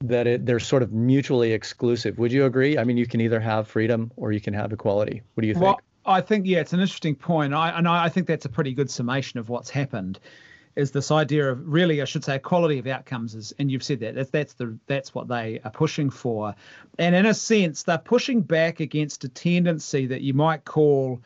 that 0.00 0.26
it, 0.26 0.44
they're 0.44 0.60
sort 0.60 0.82
of 0.82 0.92
mutually 0.92 1.52
exclusive. 1.52 2.18
Would 2.18 2.32
you 2.32 2.44
agree? 2.44 2.76
I 2.76 2.84
mean 2.84 2.98
you 2.98 3.06
can 3.06 3.22
either 3.22 3.40
have 3.40 3.68
freedom 3.68 4.12
or 4.16 4.32
you 4.32 4.40
can 4.40 4.52
have 4.52 4.72
equality. 4.72 5.22
What 5.32 5.42
do 5.42 5.48
you 5.48 5.54
think? 5.54 5.64
Well, 5.64 5.80
I 6.04 6.20
think 6.20 6.46
yeah, 6.46 6.60
it's 6.60 6.74
an 6.74 6.80
interesting 6.80 7.14
point. 7.14 7.54
I 7.54 7.70
and 7.70 7.88
I 7.88 8.10
think 8.10 8.26
that's 8.26 8.44
a 8.44 8.50
pretty 8.50 8.74
good 8.74 8.90
summation 8.90 9.40
of 9.40 9.48
what's 9.48 9.70
happened. 9.70 10.18
Is 10.76 10.90
this 10.90 11.10
idea 11.10 11.50
of 11.50 11.66
really, 11.66 12.02
I 12.02 12.04
should 12.04 12.24
say, 12.24 12.38
quality 12.38 12.78
of 12.78 12.86
outcomes 12.86 13.34
is, 13.34 13.54
and 13.58 13.70
you've 13.70 13.84
said 13.84 14.00
that 14.00 14.14
that's 14.14 14.30
that's 14.30 14.54
the 14.54 14.76
that's 14.86 15.14
what 15.14 15.28
they 15.28 15.60
are 15.64 15.70
pushing 15.70 16.10
for, 16.10 16.54
and 16.98 17.14
in 17.14 17.26
a 17.26 17.34
sense, 17.34 17.84
they're 17.84 17.98
pushing 17.98 18.40
back 18.40 18.80
against 18.80 19.24
a 19.24 19.28
tendency 19.28 20.06
that 20.06 20.22
you 20.22 20.34
might 20.34 20.64
call 20.64 21.20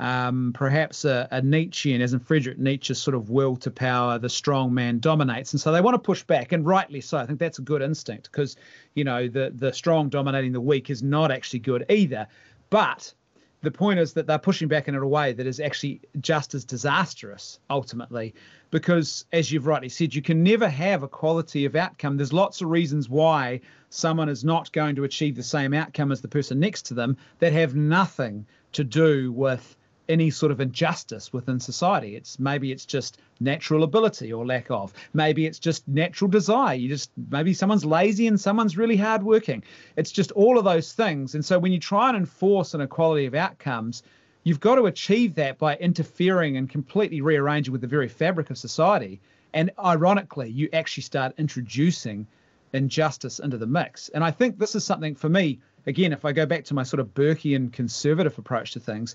um, 0.00 0.52
perhaps 0.54 1.04
a, 1.04 1.28
a 1.30 1.42
Nietzschean, 1.42 2.00
as 2.00 2.14
in 2.14 2.20
Friedrich 2.20 2.58
Nietzsche's 2.58 2.98
sort 2.98 3.14
of 3.14 3.28
will 3.28 3.54
to 3.56 3.70
power, 3.70 4.18
the 4.18 4.30
strong 4.30 4.72
man 4.72 4.98
dominates, 4.98 5.52
and 5.52 5.60
so 5.60 5.72
they 5.72 5.82
want 5.82 5.94
to 5.94 5.98
push 5.98 6.22
back, 6.22 6.52
and 6.52 6.66
rightly 6.66 7.02
so. 7.02 7.18
I 7.18 7.26
think 7.26 7.38
that's 7.38 7.58
a 7.58 7.62
good 7.62 7.82
instinct 7.82 8.30
because 8.32 8.56
you 8.94 9.04
know 9.04 9.28
the 9.28 9.52
the 9.54 9.72
strong 9.72 10.08
dominating 10.08 10.52
the 10.52 10.60
weak 10.60 10.88
is 10.90 11.02
not 11.02 11.30
actually 11.30 11.60
good 11.60 11.84
either. 11.90 12.26
But 12.70 13.12
the 13.62 13.70
point 13.70 13.98
is 13.98 14.14
that 14.14 14.26
they're 14.26 14.38
pushing 14.38 14.68
back 14.68 14.88
in 14.88 14.94
a 14.94 15.06
way 15.06 15.32
that 15.32 15.46
is 15.46 15.60
actually 15.60 16.00
just 16.20 16.54
as 16.54 16.64
disastrous 16.64 17.58
ultimately, 17.68 18.34
because 18.70 19.26
as 19.32 19.52
you've 19.52 19.66
rightly 19.66 19.88
said, 19.88 20.14
you 20.14 20.22
can 20.22 20.42
never 20.42 20.68
have 20.68 21.02
a 21.02 21.08
quality 21.08 21.64
of 21.66 21.76
outcome. 21.76 22.16
There's 22.16 22.32
lots 22.32 22.62
of 22.62 22.68
reasons 22.68 23.08
why 23.08 23.60
someone 23.90 24.28
is 24.28 24.44
not 24.44 24.72
going 24.72 24.96
to 24.96 25.04
achieve 25.04 25.36
the 25.36 25.42
same 25.42 25.74
outcome 25.74 26.10
as 26.10 26.20
the 26.20 26.28
person 26.28 26.58
next 26.58 26.82
to 26.86 26.94
them 26.94 27.16
that 27.38 27.52
have 27.52 27.74
nothing 27.74 28.46
to 28.72 28.84
do 28.84 29.32
with 29.32 29.76
any 30.08 30.30
sort 30.30 30.50
of 30.50 30.60
injustice 30.60 31.32
within 31.32 31.60
society. 31.60 32.16
It's 32.16 32.38
maybe 32.38 32.72
it's 32.72 32.84
just 32.84 33.18
natural 33.38 33.84
ability 33.84 34.32
or 34.32 34.44
lack 34.44 34.70
of. 34.70 34.92
Maybe 35.14 35.46
it's 35.46 35.58
just 35.58 35.86
natural 35.86 36.28
desire. 36.28 36.74
You 36.74 36.88
just 36.88 37.10
maybe 37.30 37.54
someone's 37.54 37.84
lazy 37.84 38.26
and 38.26 38.40
someone's 38.40 38.76
really 38.76 38.96
hardworking. 38.96 39.62
It's 39.96 40.10
just 40.10 40.32
all 40.32 40.58
of 40.58 40.64
those 40.64 40.92
things. 40.92 41.34
And 41.34 41.44
so 41.44 41.58
when 41.58 41.72
you 41.72 41.78
try 41.78 42.08
and 42.08 42.16
enforce 42.16 42.74
an 42.74 42.80
equality 42.80 43.26
of 43.26 43.34
outcomes, 43.34 44.02
you've 44.42 44.60
got 44.60 44.76
to 44.76 44.86
achieve 44.86 45.34
that 45.36 45.58
by 45.58 45.76
interfering 45.76 46.56
and 46.56 46.68
completely 46.68 47.20
rearranging 47.20 47.72
with 47.72 47.80
the 47.80 47.86
very 47.86 48.08
fabric 48.08 48.50
of 48.50 48.58
society. 48.58 49.20
And 49.52 49.70
ironically, 49.78 50.50
you 50.50 50.68
actually 50.72 51.02
start 51.02 51.34
introducing 51.38 52.26
injustice 52.72 53.38
into 53.38 53.58
the 53.58 53.66
mix. 53.66 54.08
And 54.10 54.24
I 54.24 54.30
think 54.30 54.58
this 54.58 54.74
is 54.74 54.84
something 54.84 55.14
for 55.14 55.28
me, 55.28 55.58
again, 55.86 56.12
if 56.12 56.24
I 56.24 56.32
go 56.32 56.46
back 56.46 56.64
to 56.64 56.74
my 56.74 56.84
sort 56.84 57.00
of 57.00 57.14
Burkean 57.14 57.72
conservative 57.72 58.38
approach 58.38 58.72
to 58.72 58.80
things, 58.80 59.14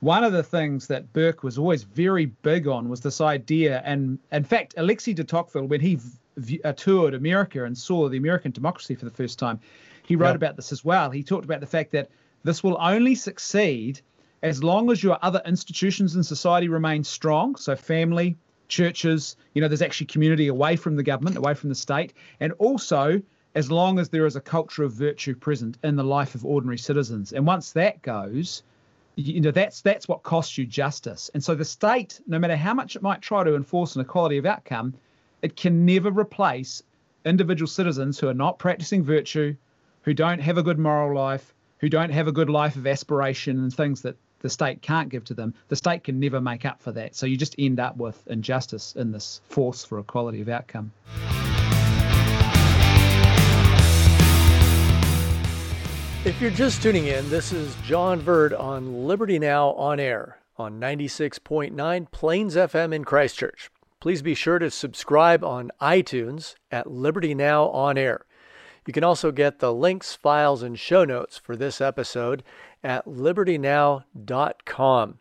one 0.00 0.24
of 0.24 0.32
the 0.32 0.42
things 0.42 0.86
that 0.88 1.12
Burke 1.12 1.42
was 1.42 1.58
always 1.58 1.82
very 1.82 2.26
big 2.26 2.66
on 2.66 2.88
was 2.88 3.00
this 3.00 3.20
idea. 3.20 3.82
And 3.84 4.18
in 4.32 4.44
fact, 4.44 4.74
Alexis 4.76 5.14
de 5.14 5.24
Tocqueville, 5.24 5.66
when 5.66 5.80
he 5.80 5.98
v- 6.36 6.60
uh, 6.64 6.72
toured 6.72 7.14
America 7.14 7.64
and 7.64 7.76
saw 7.76 8.08
the 8.08 8.18
American 8.18 8.50
democracy 8.50 8.94
for 8.94 9.04
the 9.04 9.10
first 9.10 9.38
time, 9.38 9.60
he 10.06 10.16
wrote 10.16 10.36
about 10.36 10.56
this 10.56 10.72
as 10.72 10.84
well. 10.84 11.10
He 11.10 11.22
talked 11.22 11.44
about 11.44 11.60
the 11.60 11.66
fact 11.66 11.92
that 11.92 12.10
this 12.42 12.62
will 12.62 12.76
only 12.80 13.14
succeed 13.14 14.00
as 14.42 14.62
long 14.62 14.90
as 14.90 15.02
your 15.02 15.18
other 15.22 15.40
institutions 15.46 16.16
in 16.16 16.22
society 16.22 16.68
remain 16.68 17.02
strong. 17.02 17.56
So, 17.56 17.74
family, 17.74 18.36
churches, 18.68 19.36
you 19.54 19.62
know, 19.62 19.68
there's 19.68 19.80
actually 19.80 20.08
community 20.08 20.48
away 20.48 20.76
from 20.76 20.96
the 20.96 21.02
government, 21.02 21.36
away 21.36 21.54
from 21.54 21.70
the 21.70 21.74
state, 21.74 22.12
and 22.40 22.52
also 22.58 23.22
as 23.54 23.70
long 23.70 23.98
as 23.98 24.10
there 24.10 24.26
is 24.26 24.36
a 24.36 24.40
culture 24.40 24.82
of 24.82 24.92
virtue 24.92 25.34
present 25.34 25.78
in 25.82 25.96
the 25.96 26.04
life 26.04 26.34
of 26.34 26.44
ordinary 26.44 26.76
citizens. 26.76 27.32
And 27.32 27.46
once 27.46 27.72
that 27.72 28.02
goes, 28.02 28.62
you 29.16 29.40
know 29.40 29.50
that's 29.50 29.80
that's 29.80 30.08
what 30.08 30.22
costs 30.22 30.58
you 30.58 30.66
justice. 30.66 31.30
And 31.34 31.42
so 31.42 31.54
the 31.54 31.64
state 31.64 32.20
no 32.26 32.38
matter 32.38 32.56
how 32.56 32.74
much 32.74 32.96
it 32.96 33.02
might 33.02 33.22
try 33.22 33.44
to 33.44 33.54
enforce 33.54 33.94
an 33.94 34.02
equality 34.02 34.38
of 34.38 34.46
outcome 34.46 34.94
it 35.42 35.56
can 35.56 35.84
never 35.84 36.10
replace 36.10 36.82
individual 37.24 37.68
citizens 37.68 38.18
who 38.18 38.28
are 38.28 38.34
not 38.34 38.58
practicing 38.58 39.02
virtue 39.02 39.54
who 40.02 40.14
don't 40.14 40.40
have 40.40 40.58
a 40.58 40.62
good 40.62 40.78
moral 40.78 41.14
life 41.14 41.54
who 41.78 41.88
don't 41.88 42.10
have 42.10 42.28
a 42.28 42.32
good 42.32 42.48
life 42.50 42.76
of 42.76 42.86
aspiration 42.86 43.58
and 43.58 43.74
things 43.74 44.02
that 44.02 44.16
the 44.40 44.50
state 44.50 44.82
can't 44.82 45.08
give 45.08 45.24
to 45.24 45.34
them. 45.34 45.54
The 45.68 45.76
state 45.76 46.04
can 46.04 46.20
never 46.20 46.40
make 46.40 46.66
up 46.66 46.80
for 46.80 46.92
that. 46.92 47.14
So 47.14 47.24
you 47.24 47.36
just 47.36 47.54
end 47.58 47.80
up 47.80 47.96
with 47.96 48.26
injustice 48.26 48.94
in 48.94 49.10
this 49.10 49.40
force 49.48 49.84
for 49.84 49.98
equality 49.98 50.42
of 50.42 50.48
outcome 50.50 50.92
If 56.24 56.40
you're 56.40 56.50
just 56.50 56.80
tuning 56.80 57.08
in, 57.08 57.28
this 57.28 57.52
is 57.52 57.76
John 57.84 58.18
Verd 58.18 58.54
on 58.54 59.06
Liberty 59.06 59.38
Now 59.38 59.72
on 59.72 60.00
air 60.00 60.38
on 60.56 60.80
96.9 60.80 62.10
Plains 62.12 62.56
FM 62.56 62.94
in 62.94 63.04
Christchurch. 63.04 63.70
Please 64.00 64.22
be 64.22 64.34
sure 64.34 64.58
to 64.58 64.70
subscribe 64.70 65.44
on 65.44 65.70
iTunes 65.82 66.54
at 66.70 66.90
Liberty 66.90 67.34
Now 67.34 67.66
on 67.66 67.98
air. 67.98 68.24
You 68.86 68.94
can 68.94 69.04
also 69.04 69.32
get 69.32 69.58
the 69.58 69.74
links, 69.74 70.14
files, 70.14 70.62
and 70.62 70.78
show 70.78 71.04
notes 71.04 71.36
for 71.36 71.56
this 71.56 71.82
episode 71.82 72.42
at 72.82 73.04
libertynow.com. 73.04 75.18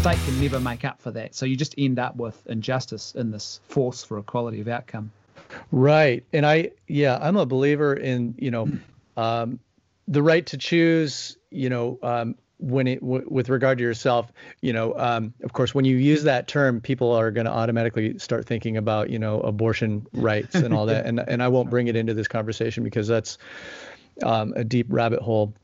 state 0.00 0.18
can 0.24 0.40
never 0.40 0.60
make 0.60 0.84
up 0.84 0.98
for 0.98 1.10
that 1.10 1.34
so 1.34 1.44
you 1.44 1.56
just 1.56 1.74
end 1.76 1.98
up 1.98 2.16
with 2.16 2.46
injustice 2.46 3.14
in 3.16 3.32
this 3.32 3.60
force 3.64 4.02
for 4.02 4.18
equality 4.18 4.60
of 4.60 4.68
outcome 4.68 5.10
Right. 5.72 6.24
And 6.32 6.46
I, 6.46 6.70
yeah, 6.86 7.18
I'm 7.20 7.36
a 7.36 7.46
believer 7.46 7.94
in, 7.94 8.34
you 8.38 8.50
know, 8.50 8.68
um, 9.16 9.58
the 10.08 10.22
right 10.22 10.44
to 10.46 10.56
choose, 10.56 11.36
you 11.50 11.68
know, 11.68 11.98
um, 12.02 12.34
when 12.58 12.86
it 12.86 13.00
w- 13.00 13.26
with 13.28 13.48
regard 13.48 13.78
to 13.78 13.84
yourself, 13.84 14.30
you 14.60 14.72
know, 14.72 14.94
um, 14.98 15.32
of 15.42 15.52
course, 15.52 15.74
when 15.74 15.84
you 15.84 15.96
use 15.96 16.24
that 16.24 16.46
term, 16.46 16.80
people 16.80 17.12
are 17.12 17.30
going 17.30 17.46
to 17.46 17.52
automatically 17.52 18.18
start 18.18 18.46
thinking 18.46 18.76
about, 18.76 19.08
you 19.08 19.18
know, 19.18 19.40
abortion 19.40 20.06
rights 20.12 20.54
and 20.56 20.74
all 20.74 20.86
that. 20.86 21.06
and 21.06 21.20
and 21.20 21.42
I 21.42 21.48
won't 21.48 21.70
bring 21.70 21.88
it 21.88 21.96
into 21.96 22.12
this 22.12 22.28
conversation 22.28 22.84
because 22.84 23.08
that's 23.08 23.38
um, 24.22 24.52
a 24.56 24.64
deep 24.64 24.86
rabbit 24.90 25.20
hole. 25.20 25.54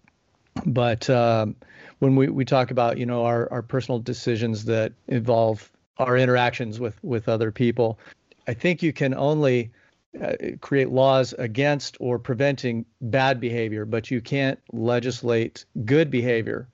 But 0.64 1.10
um, 1.10 1.56
when 1.98 2.16
we, 2.16 2.28
we 2.28 2.44
talk 2.44 2.70
about, 2.70 2.98
you 2.98 3.06
know, 3.06 3.24
our, 3.24 3.50
our 3.52 3.62
personal 3.62 3.98
decisions 3.98 4.64
that 4.66 4.92
involve 5.08 5.70
our 5.98 6.16
interactions 6.16 6.78
with 6.80 7.02
with 7.02 7.28
other 7.28 7.50
people, 7.50 7.98
I 8.46 8.54
think 8.54 8.82
you 8.82 8.92
can 8.92 9.14
only 9.14 9.72
uh, 10.20 10.32
create 10.60 10.90
laws 10.90 11.34
against 11.38 11.96
or 12.00 12.18
preventing 12.18 12.86
bad 13.00 13.40
behavior, 13.40 13.84
but 13.84 14.10
you 14.10 14.20
can't 14.20 14.58
legislate 14.72 15.64
good 15.84 16.10
behavior 16.10 16.68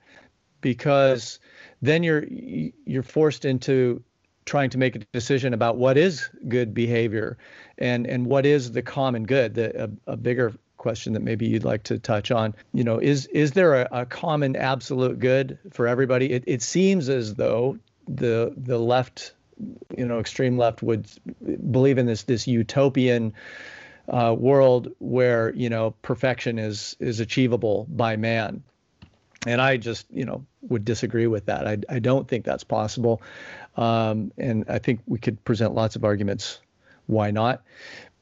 because 0.61 1.39
then 1.81 2.03
you're 2.03 2.25
you're 2.25 3.03
forced 3.03 3.45
into 3.45 4.01
trying 4.45 4.69
to 4.69 4.77
make 4.77 4.95
a 4.95 4.99
decision 5.11 5.53
about 5.53 5.77
what 5.77 5.97
is 5.97 6.29
good 6.47 6.73
behavior 6.73 7.37
and 7.77 8.07
and 8.07 8.25
what 8.25 8.45
is 8.45 8.71
the 8.71 8.81
common 8.81 9.23
good. 9.23 9.55
The, 9.55 9.83
a, 9.83 10.13
a 10.13 10.17
bigger 10.17 10.53
question 10.77 11.13
that 11.13 11.21
maybe 11.21 11.47
you'd 11.47 11.63
like 11.63 11.83
to 11.83 11.97
touch 11.97 12.29
on 12.29 12.53
you 12.73 12.83
know 12.83 12.99
is 12.99 13.25
is 13.27 13.53
there 13.53 13.83
a, 13.83 13.87
a 13.91 14.05
common 14.05 14.55
absolute 14.55 15.19
good 15.19 15.59
for 15.71 15.87
everybody? 15.87 16.31
It, 16.31 16.43
it 16.47 16.61
seems 16.61 17.09
as 17.09 17.35
though 17.35 17.77
the 18.07 18.53
the 18.55 18.79
left 18.79 19.33
you 19.97 20.05
know 20.05 20.19
extreme 20.19 20.57
left 20.57 20.83
would 20.83 21.07
believe 21.71 21.97
in 21.97 22.05
this 22.05 22.23
this 22.23 22.47
utopian 22.47 23.33
uh, 24.09 24.35
world 24.37 24.91
where 24.99 25.53
you 25.53 25.69
know 25.69 25.91
perfection 26.01 26.59
is 26.59 26.95
is 26.99 27.19
achievable 27.19 27.85
by 27.89 28.15
man. 28.15 28.63
And 29.45 29.61
i 29.61 29.75
just 29.77 30.05
you 30.09 30.25
know 30.25 30.45
would 30.61 30.85
disagree 30.85 31.27
with 31.27 31.45
that. 31.47 31.67
I, 31.67 31.77
I 31.89 31.99
don't 31.99 32.27
think 32.27 32.45
that's 32.45 32.63
possible. 32.63 33.21
Um, 33.75 34.31
and 34.37 34.65
i 34.69 34.77
think 34.79 35.01
we 35.07 35.19
could 35.19 35.43
present 35.43 35.73
lots 35.73 35.95
of 35.95 36.03
arguments 36.03 36.59
why 37.07 37.31
not. 37.31 37.63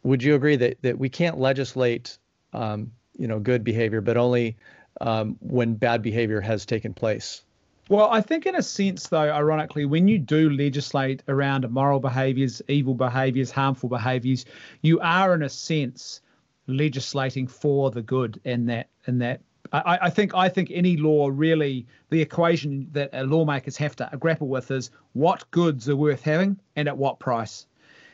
Would 0.03 0.23
you 0.23 0.35
agree 0.35 0.55
that 0.55 0.81
that 0.81 0.97
we 0.97 1.09
can't 1.09 1.39
legislate 1.39 2.17
um, 2.53 2.91
you 3.17 3.27
know 3.27 3.39
good 3.39 3.63
behavior 3.63 4.01
but 4.01 4.17
only 4.17 4.57
um, 4.99 5.37
when 5.39 5.75
bad 5.75 6.01
behavior 6.01 6.41
has 6.41 6.65
taken 6.65 6.93
place 6.93 7.43
well, 7.89 8.09
I 8.09 8.21
think 8.21 8.45
in 8.45 8.55
a 8.55 8.63
sense, 8.63 9.07
though, 9.07 9.29
ironically, 9.29 9.85
when 9.85 10.07
you 10.07 10.17
do 10.17 10.49
legislate 10.49 11.23
around 11.27 11.65
immoral 11.65 11.99
behaviours, 11.99 12.61
evil 12.67 12.93
behaviours, 12.93 13.51
harmful 13.51 13.89
behaviours, 13.89 14.45
you 14.81 14.99
are 15.01 15.33
in 15.33 15.43
a 15.43 15.49
sense 15.49 16.21
legislating 16.67 17.47
for 17.47 17.91
the 17.91 18.01
good 18.01 18.39
in 18.45 18.67
that 18.67 18.87
in 19.07 19.17
that 19.19 19.41
I, 19.73 19.99
I, 20.03 20.09
think 20.09 20.33
I 20.33 20.49
think 20.49 20.69
any 20.71 20.97
law 20.97 21.29
really 21.31 21.85
the 22.09 22.21
equation 22.21 22.87
that 22.91 23.09
a 23.13 23.23
lawmakers 23.23 23.77
have 23.77 23.95
to 23.97 24.09
grapple 24.19 24.47
with 24.47 24.69
is 24.71 24.91
what 25.13 25.49
goods 25.51 25.89
are 25.89 25.95
worth 25.95 26.21
having 26.21 26.59
and 26.75 26.87
at 26.87 26.97
what 26.97 27.19
price. 27.19 27.65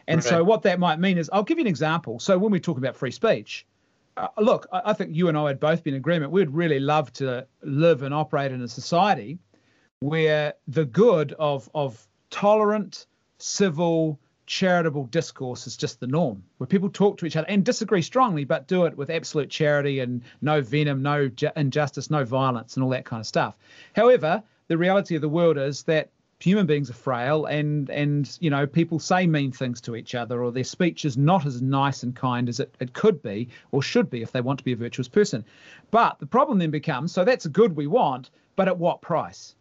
And 0.07 0.23
so 0.23 0.41
what 0.43 0.61
that 0.63 0.79
might 0.79 0.99
mean 0.99 1.17
is 1.17 1.29
I'll 1.33 1.43
give 1.43 1.57
you 1.57 1.63
an 1.63 1.67
example. 1.67 2.19
So 2.19 2.37
when 2.37 2.51
we 2.51 2.61
talk 2.61 2.77
about 2.77 2.95
free 2.95 3.11
speech, 3.11 3.65
uh, 4.15 4.27
look, 4.37 4.65
I, 4.71 4.81
I 4.85 4.93
think 4.93 5.15
you 5.15 5.27
and 5.27 5.37
I 5.37 5.43
would 5.43 5.59
both 5.59 5.83
been 5.83 5.95
in 5.95 5.97
agreement. 5.97 6.31
We'd 6.31 6.49
really 6.49 6.79
love 6.79 7.11
to 7.13 7.45
live 7.61 8.03
and 8.03 8.13
operate 8.13 8.51
in 8.51 8.61
a 8.61 8.67
society 8.67 9.37
where 9.99 10.53
the 10.67 10.85
good 10.85 11.33
of 11.33 11.69
of 11.73 12.07
tolerant, 12.29 13.07
civil, 13.39 14.19
charitable 14.45 15.05
discourse 15.05 15.65
is 15.65 15.75
just 15.75 15.99
the 15.99 16.07
norm, 16.07 16.43
where 16.57 16.67
people 16.67 16.89
talk 16.89 17.17
to 17.17 17.25
each 17.25 17.35
other 17.35 17.47
and 17.49 17.65
disagree 17.65 18.01
strongly, 18.01 18.45
but 18.45 18.67
do 18.67 18.85
it 18.85 18.95
with 18.95 19.09
absolute 19.09 19.49
charity 19.49 19.99
and 19.99 20.21
no 20.41 20.61
venom, 20.61 21.01
no 21.01 21.27
ju- 21.27 21.49
injustice, 21.55 22.11
no 22.11 22.23
violence, 22.23 22.75
and 22.75 22.83
all 22.83 22.91
that 22.91 23.05
kind 23.05 23.19
of 23.19 23.25
stuff. 23.25 23.57
However, 23.95 24.43
the 24.67 24.77
reality 24.77 25.15
of 25.15 25.21
the 25.21 25.29
world 25.29 25.57
is 25.57 25.83
that 25.83 26.09
human 26.39 26.67
beings 26.67 26.91
are 26.91 26.93
frail 26.93 27.45
and 27.45 27.89
and 27.89 28.37
you 28.39 28.51
know 28.51 28.67
people 28.67 28.99
say 28.99 29.25
mean 29.25 29.51
things 29.51 29.81
to 29.81 29.95
each 29.95 30.13
other 30.13 30.43
or 30.43 30.51
their 30.51 30.63
speech 30.63 31.03
is 31.03 31.17
not 31.17 31.47
as 31.47 31.63
nice 31.63 32.03
and 32.03 32.15
kind 32.15 32.47
as 32.47 32.59
it, 32.59 32.75
it 32.79 32.93
could 32.93 33.23
be 33.23 33.49
or 33.71 33.81
should 33.81 34.07
be 34.11 34.21
if 34.21 34.31
they 34.31 34.41
want 34.41 34.59
to 34.59 34.63
be 34.63 34.73
a 34.73 34.75
virtuous 34.75 35.07
person 35.07 35.43
but 35.89 36.19
the 36.19 36.27
problem 36.27 36.59
then 36.59 36.69
becomes 36.69 37.11
so 37.11 37.25
that's 37.25 37.45
a 37.45 37.49
good 37.49 37.75
we 37.75 37.87
want 37.87 38.29
but 38.55 38.67
at 38.67 38.77
what 38.77 39.01
price 39.01 39.55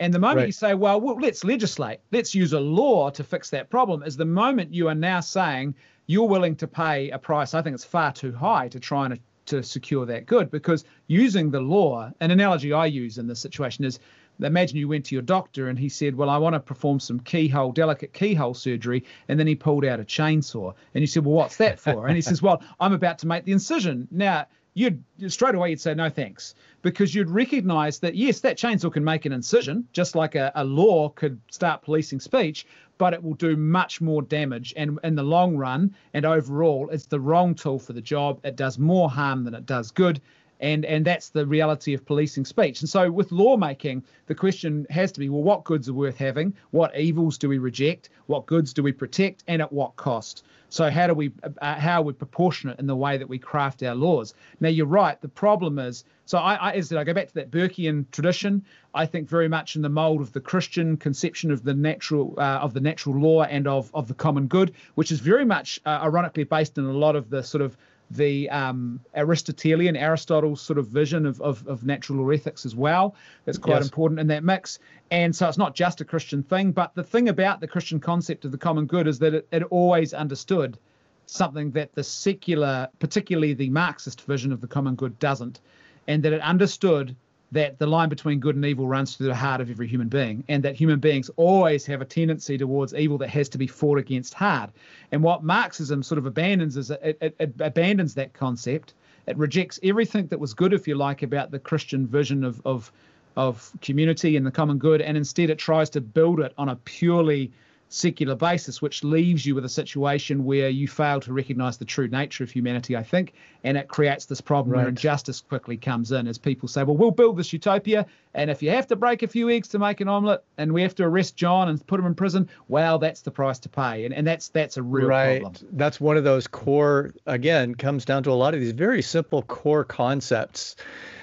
and 0.00 0.12
the 0.12 0.18
moment 0.18 0.38
Right. 0.38 0.46
you 0.46 0.52
say 0.52 0.74
well, 0.74 1.00
well 1.00 1.16
let's 1.20 1.44
legislate 1.44 2.00
let's 2.10 2.34
use 2.34 2.52
a 2.52 2.60
law 2.60 3.10
to 3.10 3.22
fix 3.22 3.50
that 3.50 3.70
problem 3.70 4.02
is 4.02 4.16
the 4.16 4.24
moment 4.24 4.74
you 4.74 4.88
are 4.88 4.94
now 4.94 5.20
saying 5.20 5.74
you're 6.06 6.26
willing 6.28 6.56
to 6.56 6.66
pay 6.66 7.10
a 7.10 7.18
price 7.18 7.54
i 7.54 7.62
think 7.62 7.74
it's 7.74 7.84
far 7.84 8.12
too 8.12 8.32
high 8.32 8.66
to 8.68 8.80
try 8.80 9.06
and 9.06 9.20
to 9.46 9.62
secure 9.62 10.06
that 10.06 10.26
good 10.26 10.50
because 10.50 10.84
using 11.06 11.50
the 11.50 11.60
law 11.60 12.10
an 12.20 12.30
analogy 12.30 12.72
i 12.72 12.86
use 12.86 13.18
in 13.18 13.26
this 13.26 13.40
situation 13.40 13.84
is 13.84 13.98
imagine 14.42 14.78
you 14.78 14.88
went 14.88 15.04
to 15.06 15.14
your 15.14 15.22
doctor 15.22 15.68
and 15.68 15.78
he 15.78 15.88
said, 15.88 16.14
Well, 16.14 16.30
I 16.30 16.38
want 16.38 16.54
to 16.54 16.60
perform 16.60 16.98
some 16.98 17.20
keyhole, 17.20 17.72
delicate 17.72 18.14
keyhole 18.14 18.54
surgery. 18.54 19.04
And 19.28 19.38
then 19.38 19.46
he 19.46 19.54
pulled 19.54 19.84
out 19.84 20.00
a 20.00 20.04
chainsaw. 20.04 20.72
And 20.94 21.02
you 21.02 21.06
said, 21.06 21.24
Well, 21.26 21.34
what's 21.34 21.56
that 21.58 21.78
for? 21.78 22.06
And 22.06 22.16
he 22.16 22.22
says, 22.22 22.40
Well, 22.40 22.62
I'm 22.80 22.94
about 22.94 23.18
to 23.18 23.26
make 23.26 23.44
the 23.44 23.52
incision. 23.52 24.08
Now, 24.10 24.46
you'd 24.74 25.02
straight 25.28 25.54
away 25.54 25.70
you'd 25.70 25.80
say 25.80 25.94
no 25.94 26.08
thanks 26.08 26.54
because 26.82 27.14
you'd 27.14 27.30
recognize 27.30 27.98
that 27.98 28.14
yes 28.14 28.40
that 28.40 28.56
chainsaw 28.56 28.92
can 28.92 29.04
make 29.04 29.26
an 29.26 29.32
incision 29.32 29.86
just 29.92 30.14
like 30.14 30.34
a, 30.34 30.52
a 30.54 30.64
law 30.64 31.08
could 31.08 31.40
start 31.50 31.82
policing 31.82 32.20
speech 32.20 32.66
but 32.98 33.14
it 33.14 33.22
will 33.22 33.34
do 33.34 33.56
much 33.56 34.00
more 34.00 34.22
damage 34.22 34.72
and 34.76 34.98
in 35.02 35.14
the 35.14 35.22
long 35.22 35.56
run 35.56 35.94
and 36.14 36.24
overall 36.24 36.88
it's 36.90 37.06
the 37.06 37.20
wrong 37.20 37.54
tool 37.54 37.78
for 37.78 37.92
the 37.92 38.00
job 38.00 38.38
it 38.44 38.56
does 38.56 38.78
more 38.78 39.10
harm 39.10 39.44
than 39.44 39.54
it 39.54 39.66
does 39.66 39.90
good 39.90 40.20
and 40.60 40.84
and 40.84 41.04
that's 41.04 41.30
the 41.30 41.46
reality 41.46 41.94
of 41.94 42.04
policing 42.04 42.44
speech. 42.44 42.80
And 42.80 42.88
so 42.88 43.10
with 43.10 43.32
lawmaking, 43.32 44.04
the 44.26 44.34
question 44.34 44.86
has 44.90 45.10
to 45.12 45.20
be, 45.20 45.28
well, 45.28 45.42
what 45.42 45.64
goods 45.64 45.88
are 45.88 45.94
worth 45.94 46.18
having? 46.18 46.54
What 46.70 46.96
evils 46.96 47.38
do 47.38 47.48
we 47.48 47.58
reject? 47.58 48.10
What 48.26 48.46
goods 48.46 48.72
do 48.72 48.82
we 48.82 48.92
protect? 48.92 49.42
And 49.48 49.62
at 49.62 49.72
what 49.72 49.96
cost? 49.96 50.44
So 50.70 50.88
how 50.88 51.08
do 51.08 51.14
we 51.14 51.32
uh, 51.42 51.74
how 51.74 52.00
are 52.00 52.04
we 52.04 52.12
proportionate 52.12 52.78
in 52.78 52.86
the 52.86 52.96
way 52.96 53.18
that 53.18 53.28
we 53.28 53.38
craft 53.38 53.82
our 53.82 53.94
laws? 53.94 54.34
Now 54.60 54.68
you're 54.68 54.86
right. 54.86 55.20
The 55.20 55.28
problem 55.28 55.78
is 55.80 56.04
so 56.26 56.38
I, 56.38 56.54
I 56.54 56.72
as 56.72 56.92
I 56.92 57.00
I 57.00 57.04
go 57.04 57.12
back 57.12 57.26
to 57.28 57.34
that 57.34 57.50
Burkean 57.50 58.06
tradition. 58.12 58.64
I 58.94 59.06
think 59.06 59.28
very 59.28 59.48
much 59.48 59.76
in 59.76 59.82
the 59.82 59.88
mold 59.88 60.20
of 60.20 60.32
the 60.32 60.40
Christian 60.40 60.96
conception 60.96 61.50
of 61.50 61.64
the 61.64 61.74
natural 61.74 62.34
uh, 62.38 62.60
of 62.62 62.72
the 62.72 62.80
natural 62.80 63.16
law 63.16 63.42
and 63.42 63.66
of 63.66 63.90
of 63.94 64.06
the 64.06 64.14
common 64.14 64.46
good, 64.46 64.72
which 64.94 65.10
is 65.10 65.18
very 65.18 65.44
much 65.44 65.80
uh, 65.84 65.98
ironically 66.02 66.44
based 66.44 66.78
in 66.78 66.84
a 66.84 66.92
lot 66.92 67.16
of 67.16 67.30
the 67.30 67.42
sort 67.42 67.62
of 67.62 67.76
the 68.10 68.50
um, 68.50 69.00
Aristotelian, 69.14 69.96
Aristotle's 69.96 70.60
sort 70.60 70.78
of 70.78 70.88
vision 70.88 71.26
of, 71.26 71.40
of, 71.40 71.66
of 71.66 71.84
natural 71.84 72.18
law 72.18 72.30
ethics 72.30 72.66
as 72.66 72.74
well. 72.74 73.14
That's 73.44 73.58
quite 73.58 73.76
Yes. 73.76 73.84
important 73.84 74.20
in 74.20 74.26
that 74.28 74.42
mix. 74.42 74.78
And 75.10 75.34
so 75.34 75.48
it's 75.48 75.58
not 75.58 75.74
just 75.74 76.00
a 76.00 76.04
Christian 76.04 76.42
thing, 76.42 76.72
but 76.72 76.94
the 76.94 77.04
thing 77.04 77.28
about 77.28 77.60
the 77.60 77.68
Christian 77.68 78.00
concept 78.00 78.44
of 78.44 78.52
the 78.52 78.58
common 78.58 78.86
good 78.86 79.06
is 79.06 79.18
that 79.20 79.34
it, 79.34 79.48
it 79.52 79.62
always 79.64 80.12
understood 80.12 80.78
something 81.26 81.70
that 81.70 81.94
the 81.94 82.02
secular, 82.02 82.88
particularly 82.98 83.54
the 83.54 83.70
Marxist 83.70 84.22
vision 84.22 84.50
of 84.52 84.60
the 84.60 84.66
common 84.66 84.96
good, 84.96 85.16
doesn't, 85.20 85.60
and 86.08 86.22
that 86.24 86.32
it 86.32 86.40
understood 86.40 87.14
that 87.52 87.78
the 87.78 87.86
line 87.86 88.08
between 88.08 88.38
good 88.38 88.54
and 88.54 88.64
evil 88.64 88.86
runs 88.86 89.16
through 89.16 89.26
the 89.26 89.34
heart 89.34 89.60
of 89.60 89.70
every 89.70 89.88
human 89.88 90.08
being, 90.08 90.44
and 90.48 90.62
that 90.62 90.76
human 90.76 91.00
beings 91.00 91.30
always 91.36 91.84
have 91.86 92.00
a 92.00 92.04
tendency 92.04 92.56
towards 92.56 92.94
evil 92.94 93.18
that 93.18 93.28
has 93.28 93.48
to 93.48 93.58
be 93.58 93.66
fought 93.66 93.98
against 93.98 94.34
hard. 94.34 94.70
And 95.12 95.22
what 95.22 95.42
Marxism 95.42 96.02
sort 96.02 96.18
of 96.18 96.26
abandons 96.26 96.76
is 96.76 96.90
it, 96.90 97.18
it, 97.20 97.34
it 97.40 97.54
abandons 97.60 98.14
that 98.14 98.32
concept. 98.32 98.94
It 99.26 99.36
rejects 99.36 99.80
everything 99.82 100.28
that 100.28 100.38
was 100.38 100.54
good, 100.54 100.72
if 100.72 100.86
you 100.86 100.94
like, 100.94 101.22
about 101.22 101.50
the 101.50 101.58
Christian 101.58 102.06
vision 102.06 102.44
of 102.44 102.60
of 102.64 102.92
of 103.36 103.70
community 103.80 104.36
and 104.36 104.44
the 104.44 104.50
common 104.50 104.78
good, 104.78 105.00
and 105.00 105.16
instead 105.16 105.50
it 105.50 105.58
tries 105.58 105.90
to 105.90 106.00
build 106.00 106.40
it 106.40 106.52
on 106.58 106.68
a 106.68 106.76
purely 106.76 107.50
secular 107.90 108.36
basis, 108.36 108.80
which 108.80 109.02
leaves 109.02 109.44
you 109.44 109.54
with 109.54 109.64
a 109.64 109.68
situation 109.68 110.44
where 110.44 110.68
you 110.68 110.86
fail 110.86 111.20
to 111.20 111.32
recognize 111.32 111.76
the 111.76 111.84
true 111.84 112.06
nature 112.08 112.44
of 112.44 112.50
humanity, 112.50 112.96
I 112.96 113.02
think, 113.02 113.34
and 113.64 113.76
it 113.76 113.88
creates 113.88 114.24
this 114.26 114.40
problem 114.40 114.76
where 114.76 114.84
Right. 114.84 114.90
injustice 114.90 115.40
quickly 115.40 115.76
comes 115.76 116.12
in 116.12 116.28
as 116.28 116.38
people 116.38 116.68
say, 116.68 116.84
well, 116.84 116.96
we'll 116.96 117.10
build 117.10 117.36
this 117.36 117.52
utopia, 117.52 118.06
and 118.34 118.50
if 118.50 118.62
you 118.62 118.70
have 118.70 118.86
to 118.88 118.96
break 118.96 119.22
a 119.22 119.26
few 119.28 119.50
eggs 119.50 119.68
to 119.68 119.78
make 119.78 120.00
an 120.00 120.08
omelet, 120.08 120.44
and 120.56 120.72
we 120.72 120.82
have 120.82 120.94
to 120.96 121.04
arrest 121.04 121.36
John 121.36 121.68
and 121.68 121.84
put 121.86 121.98
him 121.98 122.06
in 122.06 122.14
prison, 122.14 122.48
well, 122.68 122.98
that's 122.98 123.22
the 123.22 123.30
price 123.30 123.58
to 123.60 123.68
pay, 123.68 124.04
and, 124.04 124.14
and 124.14 124.26
that's 124.26 124.48
that's 124.48 124.76
a 124.76 124.82
real 124.82 125.06
right 125.08 125.42
problem. 125.42 125.68
that's 125.72 126.00
one 126.00 126.16
of 126.16 126.24
those 126.24 126.46
core 126.46 127.12
again 127.26 127.74
comes 127.74 128.04
down 128.04 128.22
to 128.24 128.30
a 128.30 128.34
lot 128.34 128.54
of 128.54 128.60
these 128.60 128.72
very 128.72 129.02
simple 129.02 129.42
core 129.42 129.84
concepts 129.84 130.76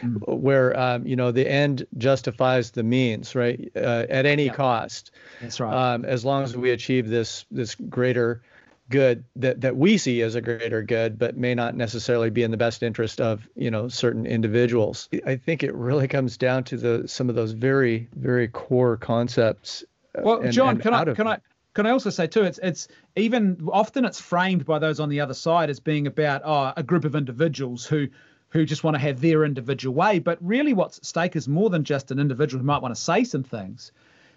Mm. 0.04 0.22
where 0.40 0.80
um, 0.80 1.08
you 1.08 1.16
know 1.16 1.32
the 1.32 1.50
end 1.50 1.88
justifies 1.98 2.70
the 2.70 2.84
means 2.84 3.34
right 3.34 3.72
uh, 3.76 4.06
at 4.08 4.28
any 4.28 4.48
cost 4.48 5.10
That's 5.42 5.60
right. 5.60 5.74
um, 5.96 6.06
as 6.06 6.24
long 6.24 6.44
as 6.44 6.56
we 6.56 6.70
achieve 6.70 7.10
this 7.10 7.46
this 7.50 7.74
greater 7.74 8.44
good 8.90 9.24
that 9.36 9.62
that 9.62 9.76
we 9.76 9.98
see 9.98 10.22
as 10.22 10.36
a 10.36 10.42
greater 10.42 10.82
good 10.82 11.20
but 11.20 11.36
may 11.38 11.54
not 11.54 11.76
necessarily 11.76 12.30
be 12.30 12.44
in 12.44 12.52
the 12.52 12.58
best 12.58 12.82
interest 12.84 13.20
of 13.20 13.48
you 13.56 13.70
know 13.70 13.88
certain 13.88 14.26
individuals 14.26 15.10
i 15.26 15.36
think 15.36 15.64
it 15.64 15.74
really 15.76 16.08
comes 16.08 16.38
down 16.38 16.64
to 16.64 16.78
the 16.78 17.08
some 17.08 17.30
of 17.30 17.36
those 17.36 17.52
very 17.52 18.08
very 18.16 18.48
core 18.48 18.96
concepts 18.98 19.84
uh, 20.18 20.22
Well, 20.24 20.42
and- 20.42 20.54
John, 20.54 20.70
and 20.70 20.82
can 20.82 20.94
I 20.94 21.02
of- 21.04 21.16
can 21.18 21.28
I 21.28 21.40
can 21.74 21.86
I 21.86 21.92
also 21.92 22.10
say 22.10 22.26
too? 22.26 22.42
It's 22.42 22.60
it's 22.64 22.88
even 23.16 23.70
often 23.72 24.04
it's 24.04 24.20
framed 24.20 24.66
by 24.66 24.80
those 24.80 25.00
on 25.00 25.10
the 25.10 25.20
other 25.22 25.36
side 25.36 25.70
as 25.70 25.80
being 25.80 26.08
about 26.08 26.42
oh, 26.44 26.74
a 26.76 26.82
group 26.82 27.06
of 27.06 27.14
individuals 27.16 27.86
who 27.86 28.08
who 28.50 28.66
just 28.66 28.84
want 28.84 28.96
to 28.96 29.00
have 29.00 29.22
their 29.22 29.46
individual 29.46 29.94
way. 29.94 30.18
But 30.18 30.40
really, 30.42 30.74
what's 30.74 30.98
at 30.98 31.06
stake 31.06 31.36
is 31.36 31.48
more 31.48 31.70
than 31.70 31.84
just 31.84 32.10
an 32.10 32.18
individual 32.18 32.62
who 32.62 32.66
might 32.66 32.82
want 32.82 32.96
to 32.96 33.00
say 33.00 33.24
some 33.24 33.44
things. 33.44 33.92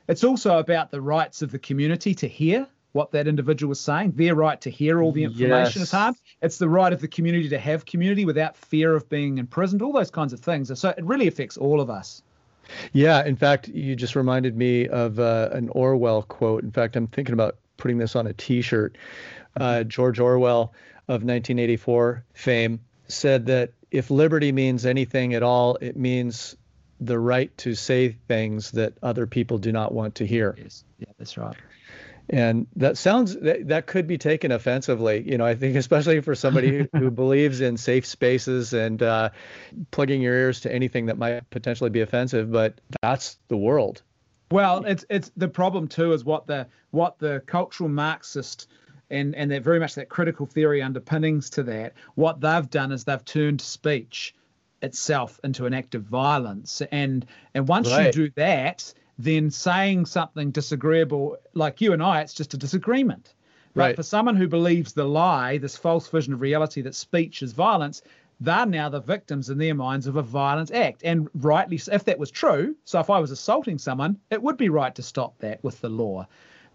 It's 0.07 0.23
also 0.23 0.59
about 0.59 0.91
the 0.91 1.01
rights 1.01 1.41
of 1.41 1.51
the 1.51 1.59
community 1.59 2.15
to 2.17 2.29
hear 2.29 2.67
what 2.93 3.13
that 3.13 3.27
individual 3.29 3.73
is 3.73 3.81
saying. 3.81 4.13
Their 4.17 4.35
right 4.35 4.61
to 4.63 4.71
hear 4.71 5.03
all 5.03 5.13
the 5.13 5.25
information 5.25 5.83
is 5.83 5.89
Yes. 5.89 5.91
harmed. 5.93 6.17
It's 6.43 6.59
the 6.59 6.69
right 6.69 6.93
of 6.93 7.01
the 7.01 7.09
community 7.09 7.49
to 7.51 7.59
have 7.59 7.85
community 7.85 8.25
without 8.25 8.57
fear 8.57 8.95
of 8.95 9.09
being 9.09 9.39
imprisoned. 9.39 9.83
All 9.83 9.93
those 9.93 10.11
kinds 10.11 10.33
of 10.33 10.41
things. 10.41 10.77
So 10.79 10.89
it 10.91 11.05
really 11.05 11.29
affects 11.29 11.57
all 11.57 11.81
of 11.81 11.91
us. 11.91 12.23
Yeah, 12.93 13.25
in 13.25 13.37
fact, 13.37 13.69
you 13.69 13.97
just 13.97 14.15
reminded 14.15 14.57
me 14.57 14.89
of 14.89 15.19
uh, 15.19 15.49
an 15.53 15.69
Orwell 15.71 16.23
quote. 16.23 16.63
In 16.63 16.71
fact, 16.71 16.97
I'm 16.97 17.07
thinking 17.09 17.33
about 17.33 17.57
putting 17.77 17.99
this 17.99 18.15
on 18.15 18.27
a 18.27 18.33
T-shirt. 18.33 18.97
Uh, 19.57 19.83
George 19.85 20.21
Orwell 20.21 20.73
of 21.09 21.25
1984 21.25 22.25
fame 22.35 22.81
said 23.09 23.47
that 23.47 23.73
if 23.91 24.11
liberty 24.11 24.53
means 24.53 24.87
anything 24.87 25.35
at 25.35 25.43
all, 25.43 25.77
it 25.81 25.97
means 25.97 26.57
the 27.01 27.19
right 27.19 27.57
to 27.59 27.75
say 27.75 28.17
things 28.29 28.71
that 28.73 28.93
other 29.03 29.27
people 29.27 29.59
do 29.59 29.73
not 29.73 29.93
want 29.93 30.17
to 30.17 30.27
hear. 30.27 30.55
Yes. 30.57 30.85
Yeah, 30.99 31.07
that's 31.19 31.37
right. 31.37 31.57
And 32.29 32.67
that 32.77 32.97
sounds 32.97 33.37
that, 33.37 33.69
that 33.69 33.87
could 33.87 34.07
be 34.07 34.19
taken 34.19 34.53
offensively. 34.53 35.23
You 35.29 35.39
know, 35.39 35.47
I 35.47 35.55
think 35.55 35.77
especially 35.85 36.21
for 36.21 36.35
somebody 36.35 36.89
who, 36.93 37.11
believes 37.11 37.61
in 37.61 37.77
safe 37.77 38.07
spaces 38.07 38.73
and 38.73 39.03
uh, 39.03 39.31
plugging 39.91 40.23
your 40.23 40.35
ears 40.35 40.61
to 40.61 40.73
anything 40.73 41.07
that 41.07 41.19
might 41.19 41.49
potentially 41.51 41.91
be 41.91 42.01
offensive. 42.01 42.53
But 42.53 42.81
that's 43.03 43.39
the 43.49 43.57
world. 43.57 44.03
Well, 44.51 44.85
it's 44.85 45.05
it's 45.09 45.31
the 45.37 45.49
problem 45.49 45.89
too 45.89 46.13
is 46.13 46.25
what 46.25 46.47
the 46.47 46.67
what 46.91 47.19
the 47.19 47.43
cultural 47.47 47.89
Marxist 47.89 48.69
and 49.11 49.35
and 49.35 49.51
that 49.51 49.63
very 49.63 49.79
much 49.79 49.95
that 49.95 50.09
critical 50.09 50.47
theory 50.47 50.83
underpinnings 50.83 51.51
to 51.51 51.63
that. 51.65 51.95
What 52.15 52.41
they've 52.41 52.69
done 52.69 52.93
is 52.93 53.05
they've 53.05 53.25
turned 53.25 53.61
speech 53.61 54.35
itself 54.83 55.39
into 55.45 55.67
an 55.67 55.75
act 55.75 55.95
of 55.95 56.03
violence, 56.03 56.83
and 56.91 57.27
and 57.55 57.69
once 57.69 57.91
Right. 57.91 58.07
you 58.07 58.27
do 58.27 58.33
that, 58.37 58.93
then 59.25 59.51
saying 59.51 60.07
something 60.07 60.51
disagreeable 60.51 61.37
like 61.55 61.81
you 61.81 61.93
and 61.93 62.03
I, 62.03 62.21
it's 62.21 62.35
just 62.35 62.55
a 62.55 62.57
disagreement. 62.57 63.35
But 63.75 63.81
Right. 63.83 63.97
for 63.97 64.03
someone 64.03 64.37
who 64.37 64.49
believes 64.49 64.93
the 64.93 65.05
lie, 65.05 65.59
this 65.59 65.77
false 65.77 66.09
vision 66.09 66.33
of 66.35 66.41
reality 66.41 66.83
that 66.83 66.95
speech 66.95 67.43
is 67.43 67.53
violence, 67.53 68.03
they're 68.41 68.67
now 68.67 68.89
the 68.89 69.01
victims 69.01 69.51
in 69.51 69.59
their 69.59 69.75
minds 69.75 70.07
of 70.07 70.17
a 70.17 70.23
violent 70.23 70.71
act. 70.73 71.03
And 71.05 71.29
rightly, 71.35 71.79
if 71.93 72.05
that 72.05 72.19
was 72.19 72.31
true, 72.31 72.75
so 72.85 72.99
if 72.99 73.11
I 73.11 73.19
was 73.21 73.31
assaulting 73.31 73.79
someone, 73.79 74.19
it 74.31 74.43
would 74.43 74.57
be 74.57 74.69
right 74.71 74.95
to 74.95 75.03
stop 75.03 75.39
that 75.41 75.63
with 75.63 75.81
the 75.83 75.91
law. 75.91 76.27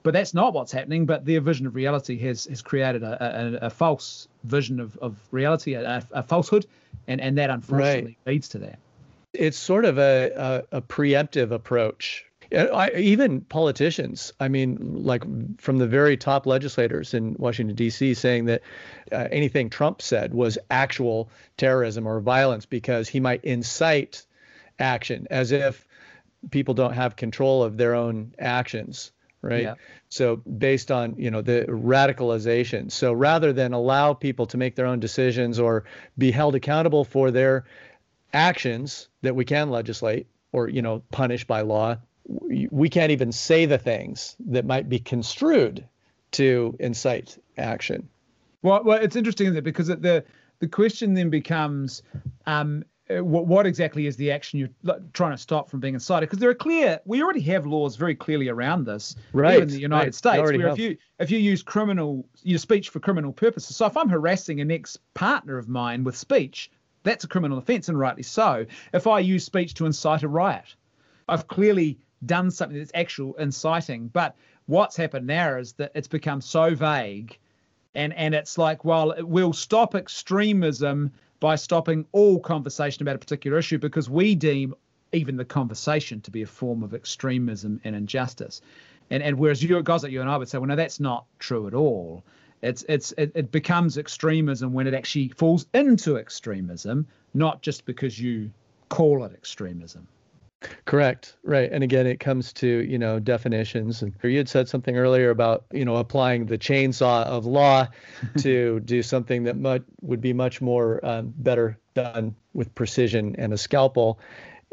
But 0.03 0.13
that's 0.13 0.35
not 0.35 0.53
what's 0.53 0.71
happening. 0.71 1.05
But 1.07 1.25
their 1.25 1.41
vision 1.41 1.65
of 1.65 1.73
reality 1.75 2.17
has 2.19 2.45
has 2.45 2.61
created 2.61 3.01
a, 3.01 3.57
a, 3.61 3.65
a 3.65 3.69
false 3.71 4.27
vision 4.43 4.79
of, 4.79 4.95
of 4.97 5.17
reality, 5.31 5.73
a, 5.73 6.03
a 6.11 6.21
falsehood, 6.21 6.67
and, 7.07 7.19
and 7.19 7.37
that 7.39 7.49
unfortunately 7.49 8.17
leads 8.27 8.47
to 8.49 8.59
that. 8.59 8.77
it's 9.33 9.57
sort 9.57 9.83
of 9.83 9.97
a, 9.97 10.63
a, 10.71 10.77
a 10.77 10.81
preemptive 10.81 11.51
approach. 11.51 12.23
I, 12.53 12.91
even 12.91 13.41
politicians, 13.41 14.33
I 14.39 14.47
mean, 14.47 15.03
like 15.03 15.23
from 15.59 15.77
the 15.77 15.87
very 15.87 16.17
top 16.17 16.45
legislators 16.45 17.13
in 17.13 17.35
Washington, 17.37 17.75
D.C., 17.75 18.13
saying 18.13 18.45
that 18.45 18.61
uh, 19.11 19.27
anything 19.31 19.69
Trump 19.69 20.01
said 20.01 20.33
was 20.33 20.57
actual 20.69 21.29
terrorism 21.57 22.07
or 22.07 22.19
violence 22.19 22.65
because 22.65 23.07
he 23.07 23.19
might 23.19 23.43
incite 23.43 24.25
action, 24.79 25.27
as 25.29 25.51
if 25.51 25.87
people 26.51 26.73
don't 26.73 26.93
have 26.93 27.15
control 27.15 27.63
of 27.63 27.77
their 27.77 27.95
own 27.95 28.33
actions, 28.39 29.11
right? 29.41 29.63
Yeah. 29.63 29.75
So 30.09 30.37
based 30.37 30.91
on 30.91 31.15
you 31.17 31.31
know 31.31 31.41
the 31.41 31.65
radicalization. 31.67 32.91
So 32.91 33.13
rather 33.13 33.53
than 33.53 33.73
allow 33.73 34.13
people 34.13 34.45
to 34.47 34.57
make 34.57 34.75
their 34.75 34.85
own 34.85 34.99
decisions 34.99 35.59
or 35.59 35.85
be 36.17 36.31
held 36.31 36.55
accountable 36.55 37.03
for 37.03 37.31
their 37.31 37.65
actions 38.33 39.09
that 39.21 39.35
we 39.35 39.45
can 39.45 39.69
legislate 39.69 40.27
or 40.51 40.67
you 40.67 40.81
know 40.81 41.01
punish 41.11 41.45
by 41.45 41.61
law 41.61 41.97
we, 42.27 42.89
can't 42.89 43.11
even 43.11 43.31
say 43.31 43.65
the 43.65 43.77
things 43.77 44.35
that 44.47 44.65
might 44.65 44.89
be 44.89 44.99
construed 44.99 45.85
to 46.31 46.75
incite 46.79 47.37
action. 47.57 48.09
Well, 48.61 48.83
well, 48.83 49.01
it's 49.01 49.15
interesting 49.15 49.47
isn't 49.47 49.63
because 49.63 49.87
the 49.87 50.23
the 50.59 50.67
question 50.67 51.13
then 51.13 51.29
becomes, 51.29 52.01
um, 52.45 52.83
uh, 53.09 53.23
what, 53.23 53.45
what 53.45 53.67
exactly 53.67 54.07
is 54.07 54.15
the 54.15 54.31
action 54.31 54.57
you're 54.57 54.97
trying 55.13 55.31
to 55.31 55.37
stop 55.37 55.69
from 55.69 55.79
being 55.79 55.93
incited? 55.93 56.29
Because 56.29 56.39
there 56.39 56.49
are 56.49 56.55
clear, 56.55 56.99
we 57.05 57.21
already 57.21 57.41
have 57.41 57.65
laws 57.65 57.97
very 57.97 58.15
clearly 58.15 58.47
around 58.47 58.85
this, 58.85 59.15
Right, 59.33 59.61
in 59.61 59.67
the 59.67 59.79
United 59.79 60.05
right. 60.05 60.15
States, 60.15 60.41
where 60.41 60.61
have. 60.61 60.71
if 60.71 60.79
you 60.79 60.97
if 61.19 61.29
you 61.29 61.37
use 61.37 61.61
criminal 61.61 62.25
your 62.41 62.59
speech 62.59 62.89
for 62.89 62.99
criminal 62.99 63.31
purposes. 63.31 63.75
So 63.75 63.85
if 63.85 63.97
I'm 63.97 64.09
harassing 64.09 64.61
an 64.61 64.71
ex 64.71 64.97
partner 65.13 65.57
of 65.57 65.67
mine 65.67 66.03
with 66.03 66.15
speech, 66.17 66.71
that's 67.03 67.23
a 67.23 67.27
criminal 67.27 67.57
offence, 67.57 67.89
and 67.89 67.99
rightly 67.99 68.23
so. 68.23 68.65
If 68.93 69.05
I 69.05 69.19
use 69.19 69.45
speech 69.45 69.75
to 69.75 69.85
incite 69.85 70.23
a 70.23 70.27
riot, 70.27 70.75
I've 71.27 71.47
clearly 71.47 71.99
done 72.25 72.51
something 72.51 72.77
that's 72.77 72.91
actual 72.93 73.35
inciting. 73.35 74.07
But 74.07 74.35
what's 74.65 74.95
happened 74.95 75.27
now 75.27 75.57
is 75.57 75.73
that 75.73 75.91
it's 75.95 76.07
become 76.07 76.41
so 76.41 76.75
vague, 76.75 77.37
and 77.93 78.13
and 78.13 78.35
it's 78.35 78.57
like, 78.57 78.85
well, 78.85 79.13
we'll 79.19 79.53
stop 79.53 79.95
extremism 79.95 81.11
by 81.39 81.55
stopping 81.55 82.05
all 82.11 82.39
conversation 82.39 83.03
about 83.03 83.15
a 83.15 83.19
particular 83.19 83.57
issue 83.57 83.77
because 83.77 84.09
we 84.09 84.35
deem 84.35 84.73
even 85.11 85.37
the 85.37 85.45
conversation 85.45 86.21
to 86.21 86.31
be 86.31 86.41
a 86.41 86.47
form 86.47 86.83
of 86.83 86.93
extremism 86.93 87.79
and 87.83 87.95
injustice. 87.95 88.61
And 89.09 89.21
and 89.21 89.37
whereas 89.37 89.61
you 89.61 89.81
guys 89.83 90.03
like 90.03 90.11
you 90.11 90.21
and 90.21 90.29
I 90.29 90.37
would 90.37 90.49
say, 90.49 90.57
well, 90.57 90.67
no, 90.67 90.75
that's 90.75 90.99
not 90.99 91.25
true 91.39 91.67
at 91.67 91.73
all. 91.73 92.23
It's 92.61 92.83
it's 92.89 93.13
it, 93.17 93.31
it 93.35 93.51
becomes 93.51 93.97
extremism 93.97 94.73
when 94.73 94.87
it 94.87 94.93
actually 94.93 95.29
falls 95.29 95.67
into 95.73 96.17
extremism, 96.17 97.07
not 97.33 97.61
just 97.61 97.85
because 97.85 98.19
you 98.19 98.51
call 98.89 99.23
it 99.23 99.33
extremism. 99.33 100.07
Correct. 100.85 101.35
Right. 101.43 101.69
And 101.71 101.83
again, 101.83 102.07
it 102.07 102.19
comes 102.19 102.53
to, 102.53 102.67
you 102.67 102.97
know, 102.97 103.19
definitions. 103.19 104.01
And 104.01 104.13
you 104.23 104.37
had 104.37 104.49
said 104.49 104.67
something 104.67 104.97
earlier 104.97 105.29
about, 105.29 105.65
you 105.71 105.85
know, 105.85 105.97
applying 105.97 106.45
the 106.45 106.57
chainsaw 106.57 107.23
of 107.23 107.45
law 107.45 107.87
to 108.39 108.79
do 108.81 109.03
something 109.03 109.43
that 109.43 109.57
much, 109.57 109.83
would 110.01 110.21
be 110.21 110.33
much 110.33 110.61
more 110.61 111.05
um, 111.05 111.33
better 111.37 111.77
done 111.93 112.35
with 112.53 112.73
precision 112.75 113.35
and 113.37 113.53
a 113.53 113.57
scalpel. 113.57 114.19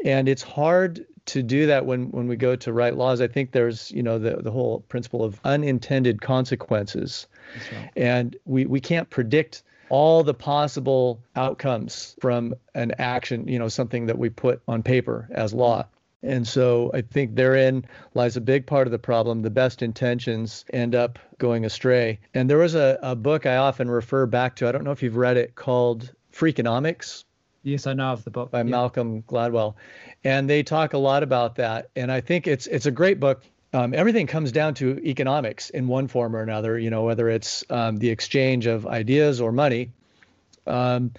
And 0.03 0.27
it's 0.27 0.43
hard 0.43 1.05
to 1.25 1.41
do 1.41 1.67
that 1.67 1.85
when, 1.85 2.11
when 2.11 2.27
we 2.27 2.35
go 2.35 2.55
to 2.55 2.73
write 2.73 2.97
laws. 2.97 3.21
I 3.21 3.27
think 3.27 3.51
there's, 3.51 3.91
you 3.91 4.03
know, 4.03 4.19
the, 4.19 4.37
the 4.37 4.51
whole 4.51 4.81
principle 4.89 5.23
of 5.23 5.39
unintended 5.45 6.21
consequences. 6.21 7.27
And 7.95 8.35
we, 8.45 8.65
we 8.65 8.81
can't 8.81 9.09
predict 9.09 9.63
all 9.93 10.23
the 10.23 10.33
possible 10.33 11.21
outcomes 11.35 12.15
from 12.19 12.55
an 12.73 12.93
action, 12.97 13.47
you 13.47 13.59
know, 13.59 13.67
something 13.67 14.07
that 14.07 14.17
we 14.17 14.27
put 14.27 14.59
on 14.67 14.81
paper 14.81 15.29
as 15.29 15.53
law. 15.53 15.85
And 16.23 16.47
so 16.47 16.89
I 16.95 17.01
think 17.01 17.35
therein 17.35 17.85
lies 18.15 18.35
a 18.35 18.41
big 18.41 18.65
part 18.65 18.87
of 18.87 18.91
the 18.91 18.97
problem. 18.97 19.43
The 19.43 19.51
best 19.51 19.83
intentions 19.83 20.65
end 20.73 20.95
up 20.95 21.19
going 21.37 21.63
astray. 21.63 22.19
And 22.33 22.49
there 22.49 22.57
was 22.57 22.73
a, 22.73 22.97
a 23.03 23.15
book 23.15 23.45
I 23.45 23.57
often 23.57 23.87
refer 23.87 24.25
back 24.25 24.55
to. 24.55 24.67
I 24.67 24.71
don't 24.71 24.83
know 24.83 24.89
if 24.93 25.03
you've 25.03 25.15
read 25.15 25.37
it 25.37 25.53
called 25.53 26.11
Freakonomics 26.33 27.23
Yes, 27.61 27.87
I 27.87 27.93
know 27.93 28.07
of 28.07 28.23
the 28.23 28.29
book. 28.31 28.51
by 28.51 28.59
Yeah. 28.59 28.63
Malcolm 28.63 29.21
Gladwell, 29.23 29.75
and 30.23 30.49
they 30.49 30.63
talk 30.63 30.93
a 30.93 30.97
lot 30.97 31.23
about 31.23 31.55
that. 31.55 31.89
And 31.95 32.11
I 32.11 32.19
think 32.19 32.45
it's 32.45 32.67
it's 32.67 32.85
a 32.85 32.91
great 32.91 33.21
book. 33.21 33.43
Um, 33.73 33.93
everything 33.93 34.27
comes 34.27 34.51
down 34.51 34.75
to 34.75 34.99
economics 35.03 35.69
in 35.71 35.87
one 35.87 36.07
form 36.07 36.35
or 36.35 36.41
another. 36.41 36.77
You 36.77 36.89
know, 36.89 37.03
whether 37.03 37.27
it's 37.29 37.63
um, 37.69 37.97
the 37.97 38.09
exchange 38.09 38.67
of 38.67 38.85
ideas 38.85 39.41
or 39.41 39.51
money. 39.51 39.91
Um, 40.67 41.11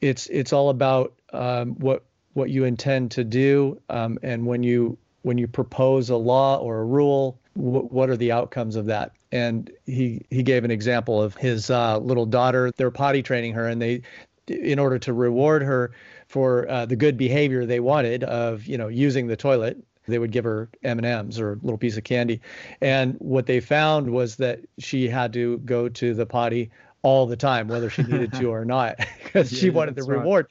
it's 0.00 0.26
it's 0.26 0.52
all 0.52 0.68
about 0.68 1.14
um, 1.32 1.74
what 1.76 2.04
what 2.34 2.50
you 2.50 2.64
intend 2.64 3.12
to 3.12 3.24
do, 3.24 3.80
um, 3.88 4.18
and 4.22 4.46
when 4.46 4.62
you 4.62 4.98
when 5.22 5.38
you 5.38 5.46
propose 5.46 6.10
a 6.10 6.16
law 6.16 6.56
or 6.58 6.80
a 6.80 6.84
rule, 6.84 7.38
wh- 7.54 7.90
what 7.92 8.10
are 8.10 8.16
the 8.16 8.32
outcomes 8.32 8.76
of 8.76 8.86
that? 8.86 9.12
And 9.30 9.70
he 9.86 10.26
he 10.30 10.42
gave 10.42 10.64
an 10.64 10.70
example 10.70 11.22
of 11.22 11.36
his 11.36 11.70
uh, 11.70 11.98
little 11.98 12.26
daughter. 12.26 12.72
They're 12.76 12.90
potty 12.90 13.22
training 13.22 13.54
her, 13.54 13.68
and 13.68 13.80
they 13.80 14.02
in 14.48 14.78
order 14.78 14.98
to 14.98 15.12
reward 15.12 15.62
her 15.62 15.92
for 16.26 16.68
uh, 16.68 16.84
the 16.84 16.96
good 16.96 17.16
behavior 17.16 17.64
they 17.64 17.80
wanted 17.80 18.24
of 18.24 18.66
you 18.66 18.76
know 18.76 18.88
using 18.88 19.28
the 19.28 19.36
toilet 19.36 19.78
they 20.06 20.18
would 20.18 20.32
give 20.32 20.44
her 20.44 20.68
m&ms 20.82 21.38
or 21.38 21.52
a 21.52 21.56
little 21.56 21.78
piece 21.78 21.96
of 21.96 22.04
candy 22.04 22.40
and 22.80 23.14
what 23.18 23.46
they 23.46 23.60
found 23.60 24.10
was 24.10 24.36
that 24.36 24.60
she 24.78 25.08
had 25.08 25.32
to 25.32 25.58
go 25.58 25.88
to 25.88 26.14
the 26.14 26.26
potty 26.26 26.70
all 27.02 27.26
the 27.26 27.36
time 27.36 27.68
whether 27.68 27.90
she 27.90 28.02
needed 28.02 28.32
to 28.32 28.46
or 28.46 28.64
not 28.64 28.96
because 29.24 29.50
she 29.56 29.70
wanted 29.70 29.94
the 29.94 30.00
that's 30.00 30.08
right. 30.08 30.18
reward 30.18 30.46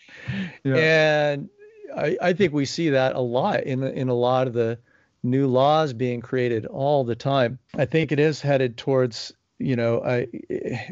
Yeah. 0.64 0.76
and 0.76 1.50
I, 1.96 2.18
I 2.22 2.34
think 2.34 2.54
we 2.54 2.66
see 2.66 2.90
that 2.92 3.16
a 3.16 3.20
lot 3.20 3.64
in 3.64 3.84
in 3.84 4.10
a 4.10 4.14
lot 4.14 4.48
of 4.48 4.54
the 4.54 4.80
new 5.24 5.48
laws 5.48 5.94
being 5.94 6.22
created 6.22 6.66
all 6.66 7.04
the 7.04 7.16
time 7.16 7.60
i 7.78 7.86
think 7.86 8.12
it 8.12 8.20
is 8.20 8.42
headed 8.42 8.78
towards 8.78 9.32
you 9.60 9.76
know 9.76 10.02
i 10.04 10.28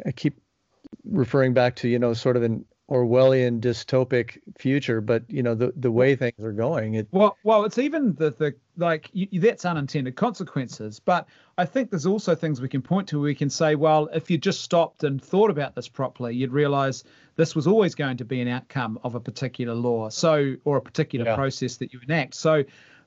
i 0.06 0.12
keep 0.12 0.39
referring 1.06 1.54
back 1.54 1.76
to 1.78 1.88
you 1.88 1.98
know 2.00 2.13
sort 2.13 2.38
of 2.38 2.43
an 2.43 2.65
Orwellian 2.89 3.60
dystopic 3.60 4.39
future, 4.58 4.99
but 5.02 5.23
you 5.30 5.43
know 5.43 5.54
the 5.56 5.71
the 5.75 5.91
way 5.91 6.15
things 6.15 6.43
are 6.43 6.52
going, 6.52 6.95
it 6.95 7.08
Well, 7.12 7.38
well, 7.43 7.63
it's 7.65 7.78
even 7.78 8.15
the 8.15 8.32
the 8.32 8.56
like 8.78 9.10
you, 9.13 9.39
that's 9.39 9.65
unintended 9.65 10.15
consequences. 10.15 10.99
But 10.99 11.28
I 11.58 11.65
think 11.65 11.91
there's 11.91 12.06
also 12.08 12.34
things 12.36 12.62
we 12.62 12.67
can 12.69 12.82
point 12.82 13.08
to. 13.10 13.19
Where 13.19 13.25
we 13.25 13.36
can 13.36 13.49
say, 13.49 13.75
well, 13.75 14.08
if 14.13 14.32
you 14.32 14.38
just 14.38 14.62
stopped 14.62 15.04
and 15.04 15.21
thought 15.23 15.52
about 15.52 15.75
this 15.75 15.88
properly, 15.88 16.36
you'd 16.36 16.52
realize 16.52 17.04
this 17.36 17.56
was 17.56 17.67
always 17.67 17.93
going 17.95 18.17
to 18.17 18.25
be 18.25 18.41
an 18.41 18.47
outcome 18.47 18.99
of 19.04 19.13
a 19.15 19.19
particular 19.19 19.73
law, 19.75 20.10
so 20.10 20.56
or 20.65 20.78
a 20.78 20.82
particular 20.82 21.25
Yeah. 21.25 21.36
process 21.36 21.78
that 21.78 21.93
you 21.93 21.99
enact. 22.04 22.34
So, 22.36 22.63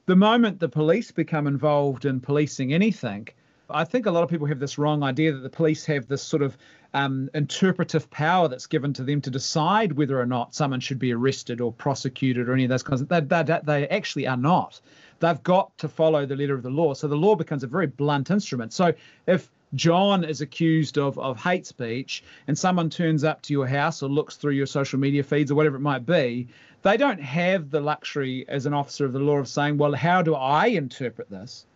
the 0.07 0.16
moment 0.16 0.61
the 0.61 0.68
police 0.68 1.11
become 1.11 1.47
involved 1.47 2.05
in 2.05 2.21
policing 2.21 2.73
anything, 2.73 3.29
I 3.71 3.85
think 3.85 4.07
a 4.07 4.11
lot 4.11 4.23
of 4.23 4.29
people 4.29 4.47
have 4.47 4.61
this 4.61 4.79
wrong 4.79 5.03
idea 5.03 5.33
that 5.33 5.40
the 5.40 5.51
police 5.51 5.85
have 5.87 6.07
this 6.07 6.23
sort 6.23 6.42
of 6.42 6.57
um, 6.94 7.31
interpretive 7.35 8.11
power 8.11 8.48
that's 8.48 8.66
given 8.66 8.92
to 8.94 9.02
them 9.02 9.20
to 9.22 9.31
decide 9.31 9.92
whether 9.92 10.20
or 10.20 10.26
not 10.26 10.55
someone 10.55 10.81
should 10.81 10.98
be 10.98 11.12
arrested 11.12 11.61
or 11.61 11.72
prosecuted 11.72 12.48
or 12.48 12.52
any 12.55 12.64
of 12.64 12.70
those 12.70 12.83
kinds 12.83 13.00
of 13.00 13.09
they, 13.09 13.20
they, 13.20 13.61
they- 13.64 13.88
actually 13.88 14.26
are 14.26 14.37
not. 14.37 14.81
They've 15.20 15.42
got 15.42 15.76
to 15.78 15.88
follow 15.88 16.26
the 16.26 16.37
letter 16.37 16.55
of 16.55 16.62
the 16.62 16.70
law. 16.70 16.94
So 16.94 17.07
the 17.07 17.16
law 17.16 17.37
becomes 17.37 17.62
a 17.62 17.68
very 17.68 17.87
blunt 17.87 18.31
instrument. 18.31 18.72
So 18.72 18.92
if 19.26 19.50
John 19.74 20.24
is 20.24 20.40
accused 20.40 20.98
of, 20.98 21.18
of 21.18 21.40
hate 21.40 21.64
speech 21.66 22.24
and 22.48 22.59
someone 22.59 22.90
turns 22.90 23.22
up 23.22 23.40
to 23.42 23.52
your 23.52 23.66
house 23.66 24.02
or 24.02 24.09
looks 24.09 24.37
through 24.37 24.52
your 24.55 24.66
social 24.66 24.98
media 24.98 25.22
feeds 25.22 25.50
or 25.50 25.55
whatever 25.55 25.76
it 25.76 25.81
might 25.81 26.05
be, 26.05 26.48
they 26.83 26.96
don't 26.96 27.20
have 27.20 27.70
the 27.70 27.81
luxury 27.81 28.44
as 28.48 28.66
an 28.66 28.74
officer 28.74 29.05
of 29.05 29.12
the 29.12 29.20
law 29.20 29.38
of 29.38 29.46
saying, 29.48 29.78
well, 29.78 29.92
how 29.94 30.22
do 30.22 30.35
I 30.35 30.66
interpret 30.66 31.31
this? 31.31 31.66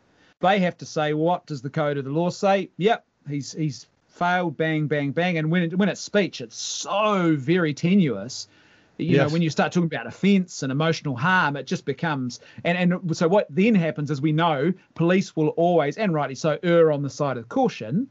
they 0.41 0.59
have 0.59 0.77
to 0.77 0.85
say 0.85 1.15
what 1.15 1.47
does 1.47 1.63
the 1.63 1.71
code 1.71 1.97
of 1.97 2.05
the 2.05 2.11
law 2.11 2.29
say 2.29 2.69
yep 2.77 3.07
he's 3.29 3.53
he's 3.53 3.87
failed 4.17 4.57
bang 4.57 4.87
bang 4.87 5.13
bang. 5.13 5.39
And 5.39 5.51
when 5.51 5.63
it, 5.63 5.79
when 5.79 5.89
it's 5.89 6.01
speech 6.01 6.41
it's 6.41 6.57
so 6.57 7.37
very 7.37 7.75
tenuous. 7.75 8.49
You 8.99 9.19
know 9.19 9.29
when 9.29 9.43
you 9.43 9.51
start 9.51 9.73
talking 9.73 9.89
about 9.95 10.07
offense 10.07 10.63
and 10.63 10.73
emotional 10.73 11.17
harm 11.17 11.55
it 11.57 11.67
just 11.67 11.85
becomes 11.85 12.41
and 12.65 12.79
and 12.79 13.15
so 13.15 13.29
what 13.29 13.47
then 13.51 13.75
happens 13.75 14.11
is 14.11 14.23
we 14.23 14.33
know 14.33 14.73
police 14.95 15.37
will 15.37 15.49
always 15.49 15.99
and 15.99 16.15
rightly 16.15 16.35
so 16.35 16.59
err 16.63 16.91
on 16.91 17.03
the 17.03 17.11
side 17.11 17.37
of 17.37 17.47
caution 17.51 18.09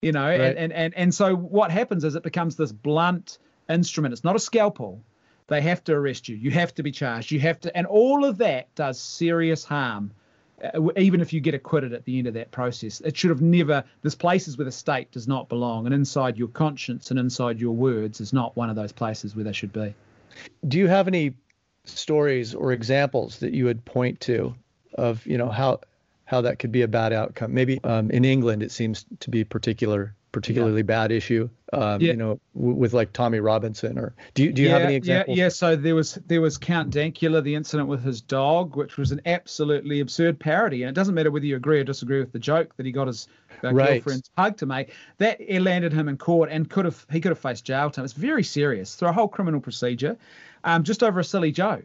you 0.00 0.10
know 0.10 0.26
Right. 0.26 0.40
and, 0.40 0.56
and 0.58 0.72
and 0.72 0.94
and 0.96 1.14
so 1.14 1.36
what 1.36 1.70
happens 1.70 2.02
is 2.02 2.14
it 2.14 2.22
becomes 2.22 2.56
this 2.56 2.72
blunt 2.72 3.38
instrument. 3.68 4.12
It's 4.14 4.24
not 4.24 4.34
a 4.34 4.38
scalpel. 4.40 5.02
They 5.48 5.60
have 5.60 5.84
to 5.84 5.92
arrest 5.92 6.30
you. 6.30 6.36
You 6.36 6.50
have 6.52 6.74
to 6.76 6.82
be 6.82 6.92
charged. 6.92 7.30
You 7.30 7.40
have 7.40 7.60
to 7.60 7.76
and 7.76 7.86
all 7.86 8.24
of 8.24 8.38
that 8.38 8.74
does 8.74 8.98
serious 8.98 9.64
harm 9.64 10.12
even 10.96 11.20
if 11.20 11.32
you 11.32 11.40
get 11.40 11.54
acquitted 11.54 11.92
at 11.92 12.04
the 12.04 12.18
end 12.18 12.26
of 12.26 12.34
that 12.34 12.50
process. 12.50 13.00
It 13.00 13.16
should 13.16 13.30
have 13.30 13.42
never, 13.42 13.84
there's 14.02 14.14
places 14.14 14.56
where 14.56 14.64
the 14.64 14.72
state 14.72 15.10
does 15.10 15.26
not 15.26 15.48
belong, 15.48 15.86
and 15.86 15.94
inside 15.94 16.38
your 16.38 16.48
conscience 16.48 17.10
and 17.10 17.18
inside 17.18 17.60
your 17.60 17.74
words 17.74 18.20
is 18.20 18.32
not 18.32 18.56
one 18.56 18.70
of 18.70 18.76
those 18.76 18.92
places 18.92 19.34
where 19.34 19.44
they 19.44 19.52
should 19.52 19.72
be. 19.72 19.94
do 20.68 20.78
you 20.78 20.88
have 20.88 21.08
any 21.08 21.34
stories 21.84 22.54
or 22.54 22.72
examples 22.72 23.38
that 23.38 23.52
you 23.52 23.64
would 23.64 23.84
point 23.84 24.20
to 24.20 24.54
of 24.94 25.26
you 25.26 25.36
know 25.36 25.48
how 25.48 25.80
how 26.24 26.40
that 26.40 26.58
could 26.58 26.72
be 26.72 26.82
a 26.82 26.88
bad 26.88 27.12
outcome 27.12 27.52
maybe 27.52 27.80
um, 27.84 28.10
in 28.10 28.24
england 28.24 28.62
it 28.62 28.70
seems 28.70 29.04
to 29.20 29.30
be 29.30 29.42
particular 29.42 30.14
particularly 30.32 30.82
bad 30.82 31.12
issue 31.12 31.48
um, 31.74 32.00
Yeah. 32.00 32.12
you 32.12 32.16
know 32.16 32.40
w- 32.54 32.74
with 32.74 32.92
like 32.94 33.12
tommy 33.12 33.38
robinson 33.38 33.98
or 33.98 34.14
do 34.34 34.42
you 34.44 34.52
do 34.52 34.62
you 34.62 34.68
yeah, 34.68 34.74
have 34.74 34.82
any 34.82 34.94
examples 34.94 35.36
Yeah, 35.36 35.44
yeah. 35.44 35.48
So 35.50 35.76
there 35.76 35.94
was 35.94 36.14
there 36.26 36.40
was 36.40 36.58
Count 36.58 36.90
Dankula, 36.90 37.42
the 37.42 37.54
incident 37.54 37.88
with 37.88 38.02
his 38.02 38.20
dog, 38.20 38.76
which 38.76 38.96
was 38.96 39.12
an 39.12 39.20
absolutely 39.26 40.00
absurd 40.00 40.38
parody. 40.38 40.82
And 40.82 40.90
it 40.90 40.94
doesn't 40.94 41.14
matter 41.14 41.30
whether 41.30 41.46
you 41.46 41.56
agree 41.56 41.80
or 41.80 41.84
disagree 41.84 42.20
with 42.20 42.32
the 42.32 42.38
joke 42.38 42.74
that 42.76 42.86
he 42.86 42.92
got 42.92 43.06
his 43.06 43.28
uh, 43.64 43.72
Right. 43.72 43.94
girlfriend's 43.94 44.30
hug 44.36 44.56
to 44.58 44.66
make. 44.66 44.92
That 45.18 45.38
it 45.40 45.60
landed 45.60 45.92
him 45.92 46.08
in 46.08 46.16
court 46.16 46.50
and 46.50 46.68
could 46.68 46.84
have 46.84 47.06
he 47.10 47.20
could 47.20 47.30
have 47.30 47.38
faced 47.38 47.64
jail 47.64 47.90
time. 47.90 48.04
It's 48.04 48.14
very 48.14 48.42
serious 48.44 48.94
through 48.94 49.08
a 49.08 49.12
whole 49.12 49.28
criminal 49.28 49.60
procedure, 49.60 50.16
um, 50.64 50.82
just 50.82 51.02
over 51.02 51.20
a 51.20 51.24
silly 51.24 51.52
joke. 51.52 51.84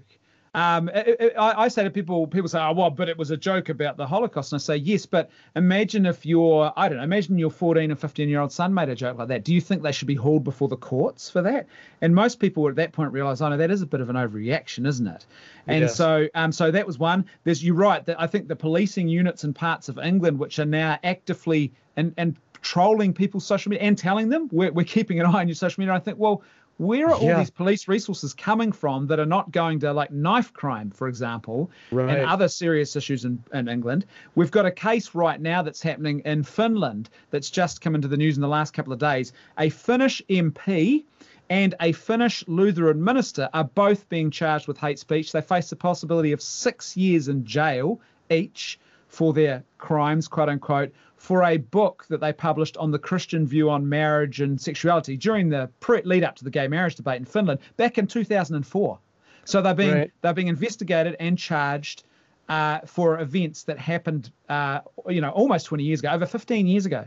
Um, 0.54 0.90
it, 0.90 1.18
it, 1.20 1.34
I, 1.38 1.64
I 1.64 1.68
say 1.68 1.84
to 1.84 1.90
people, 1.90 2.26
people 2.28 2.48
say, 2.50 2.60
"Oh, 2.60 2.74
well, 2.74 2.90
but 2.90 3.10
it 3.10 3.18
was 3.18 3.32
a 3.32 3.38
joke 3.38 3.70
about 3.70 3.98
the 3.98 4.08
Holocaust." 4.08 4.52
And 4.52 4.60
I 4.60 4.62
say, 4.62 4.76
"Yes, 4.78 5.06
but 5.06 5.30
imagine 5.56 6.06
if 6.06 6.26
your, 6.26 6.74
I 6.76 6.88
don't 6.88 6.98
know, 6.98 7.04
imagine 7.04 7.38
your 7.38 7.52
14 7.52 7.92
or 7.92 7.96
15 7.96 8.30
year 8.30 8.40
old 8.40 8.52
son 8.52 8.74
made 8.74 8.90
a 8.90 8.96
joke 8.96 9.18
like 9.18 9.28
that. 9.28 9.44
Do 9.44 9.54
you 9.54 9.62
think 9.62 9.84
they 9.84 9.92
should 9.92 10.08
be 10.08 10.16
hauled 10.16 10.44
before 10.44 10.68
the 10.68 10.78
courts 10.78 11.30
for 11.30 11.42
that?" 11.42 11.68
And 12.02 12.16
most 12.16 12.40
people 12.40 12.68
at 12.68 12.76
that 12.76 12.92
point 12.92 13.12
realize, 13.12 13.42
"Oh 13.42 13.50
no, 13.50 13.58
that 13.58 13.72
is 13.72 13.82
a 13.82 13.86
bit 13.86 14.02
of 14.02 14.10
an 14.10 14.16
overreaction, 14.16 14.88
isn't 14.88 15.08
it?" 15.08 15.26
And 15.68 15.82
Yes. 15.82 15.96
so, 15.96 16.28
um, 16.34 16.52
so 16.52 16.72
that 16.72 16.88
was 16.88 16.98
one. 16.98 17.26
There's, 17.44 17.64
you're 17.64 17.76
right 17.76 18.06
that 18.06 18.20
I 18.20 18.28
think 18.28 18.48
the 18.48 18.56
policing 18.56 19.08
units 19.08 19.44
in 19.44 19.54
parts 19.54 19.90
of 19.90 20.00
England, 20.00 20.40
which 20.40 20.60
are 20.60 20.66
now 20.66 20.98
actively 21.04 21.72
and 21.96 22.14
and 22.18 22.38
trolling 22.62 23.14
people's 23.14 23.46
social 23.46 23.70
media 23.70 23.88
and 23.88 23.98
telling 23.98 24.30
them 24.30 24.50
we're, 24.52 24.72
we're 24.72 24.86
keeping 24.86 25.20
an 25.20 25.26
eye 25.26 25.42
on 25.42 25.48
your 25.48 25.56
social 25.56 25.80
media. 25.82 25.94
I 25.94 26.00
think, 26.00 26.18
well, 26.18 26.42
where 26.78 27.08
are 27.08 27.16
all 27.16 27.38
these 27.38 27.50
police 27.50 27.88
resources 27.88 28.34
coming 28.34 28.72
from 28.72 29.08
that 29.08 29.20
are 29.20 29.26
not 29.26 29.52
going 29.52 29.80
to 29.80 29.92
like 29.94 30.12
knife 30.12 30.54
crime, 30.54 30.92
for 30.92 31.08
example, 31.08 31.70
Right. 31.92 32.18
and 32.18 32.28
other 32.28 32.48
serious 32.48 32.96
issues 32.96 33.26
in, 33.26 33.44
in 33.54 33.68
England? 33.68 34.06
We've 34.36 34.52
got 34.52 34.66
a 34.66 34.72
case 34.72 35.16
right 35.16 35.42
now 35.42 35.62
that's 35.62 35.82
happening 35.82 36.22
in 36.26 36.44
Finland 36.44 37.10
that's 37.32 37.50
just 37.50 37.82
come 37.82 37.96
into 37.96 38.08
the 38.08 38.18
news 38.18 38.36
in 38.38 38.42
the 38.42 38.48
last 38.48 38.74
couple 38.74 38.94
of 38.94 39.00
days. 39.00 39.34
A 39.58 39.70
Finnish 39.70 40.22
MP 40.30 41.04
and 41.50 41.74
a 41.82 41.92
Finnish 41.94 42.44
Lutheran 42.48 43.04
minister 43.04 43.50
are 43.54 43.63
both 43.63 44.08
being 44.10 44.30
charged 44.30 44.68
with 44.68 44.78
hate 44.78 45.00
speech. 45.00 45.32
They 45.32 45.42
face 45.42 45.70
the 45.70 45.76
possibility 45.76 46.32
of 46.32 46.42
six 46.42 46.96
years 46.98 47.28
in 47.28 47.46
jail 47.46 48.00
each 48.30 48.80
for 49.08 49.34
their 49.34 49.63
crimes, 49.78 50.28
quote 50.28 50.50
unquote, 50.50 50.92
for 51.17 51.43
a 51.43 51.58
book 51.58 52.06
that 52.10 52.19
they 52.21 52.32
published 52.32 52.77
on 52.77 52.91
the 52.91 52.99
Christian 52.99 53.45
view 53.45 53.69
on 53.69 53.89
marriage 53.89 54.39
and 54.39 54.60
sexuality 54.62 55.17
during 55.17 55.49
the 55.49 55.69
pre- 55.80 56.03
lead 56.03 56.23
up 56.23 56.36
to 56.38 56.43
the 56.43 56.51
gay 56.51 56.67
marriage 56.67 56.95
debate 56.95 57.17
in 57.19 57.25
Finland 57.25 57.60
back 57.75 57.97
in 57.97 58.08
2004. 58.08 58.99
So 59.45 59.62
they're 59.62 59.73
being 59.73 59.93
Right. 59.93 60.12
they're 60.21 60.34
being 60.34 60.47
investigated 60.47 61.15
and 61.19 61.38
charged 61.38 62.03
uh, 62.49 62.80
for 62.86 63.19
events 63.19 63.63
that 63.63 63.77
happened, 63.77 64.32
uh, 64.47 64.80
you 65.10 65.19
know, 65.19 65.32
almost 65.32 65.65
20 65.65 65.84
years 65.84 65.99
ago, 65.99 66.10
over 66.12 66.25
15 66.25 66.65
years 66.67 66.86
ago. 66.86 67.06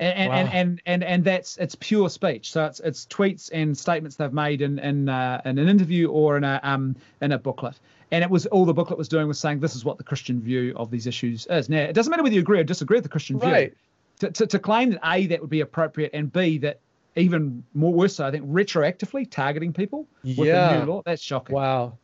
And 0.00 0.18
and, 0.18 0.28
Wow. 0.30 0.36
and, 0.36 0.48
and 0.52 0.80
and 0.86 1.04
and 1.04 1.24
that's 1.24 1.56
it's 1.58 1.76
pure 1.76 2.08
speech. 2.10 2.50
So 2.50 2.64
it's 2.64 2.80
it's 2.80 3.06
tweets 3.06 3.50
and 3.52 3.76
statements 3.78 4.16
they've 4.16 4.32
made 4.32 4.62
in 4.62 4.78
in, 4.80 5.08
uh, 5.08 5.40
in 5.44 5.58
an 5.58 5.68
interview 5.68 6.08
or 6.08 6.36
in 6.36 6.42
a 6.44 6.58
um 6.64 6.96
in 7.20 7.30
a 7.30 7.38
booklet. 7.38 7.78
And 8.14 8.22
it 8.22 8.30
was 8.30 8.46
all 8.46 8.64
the 8.64 8.72
booklet 8.72 8.96
was 8.96 9.08
doing 9.08 9.26
was 9.26 9.40
saying 9.40 9.58
this 9.58 9.74
is 9.74 9.84
what 9.84 9.98
the 9.98 10.04
Christian 10.04 10.40
view 10.40 10.72
of 10.76 10.88
these 10.88 11.08
issues 11.08 11.46
is. 11.50 11.68
Now 11.68 11.80
it 11.80 11.94
doesn't 11.94 12.10
matter 12.12 12.22
whether 12.22 12.34
you 12.36 12.40
agree 12.42 12.60
or 12.60 12.64
disagree 12.64 12.96
with 12.98 13.02
the 13.02 13.08
Christian 13.08 13.40
view. 13.40 13.50
Right. 13.50 13.74
To, 14.20 14.30
to, 14.30 14.46
to 14.46 14.58
claim 14.60 14.90
that 14.90 15.00
a 15.04 15.26
that 15.26 15.40
would 15.40 15.50
be 15.50 15.62
appropriate 15.62 16.12
and 16.14 16.32
b 16.32 16.58
that 16.58 16.78
even 17.16 17.64
more 17.74 17.92
worse 17.92 18.14
so 18.14 18.24
I 18.24 18.30
think 18.30 18.44
retroactively 18.48 19.28
targeting 19.28 19.72
people 19.72 20.06
with 20.22 20.38
Yeah. 20.38 20.74
the 20.78 20.84
new 20.84 20.92
law 20.92 21.02
that's 21.04 21.20
shocking. 21.22 21.56
Wow. 21.56 21.98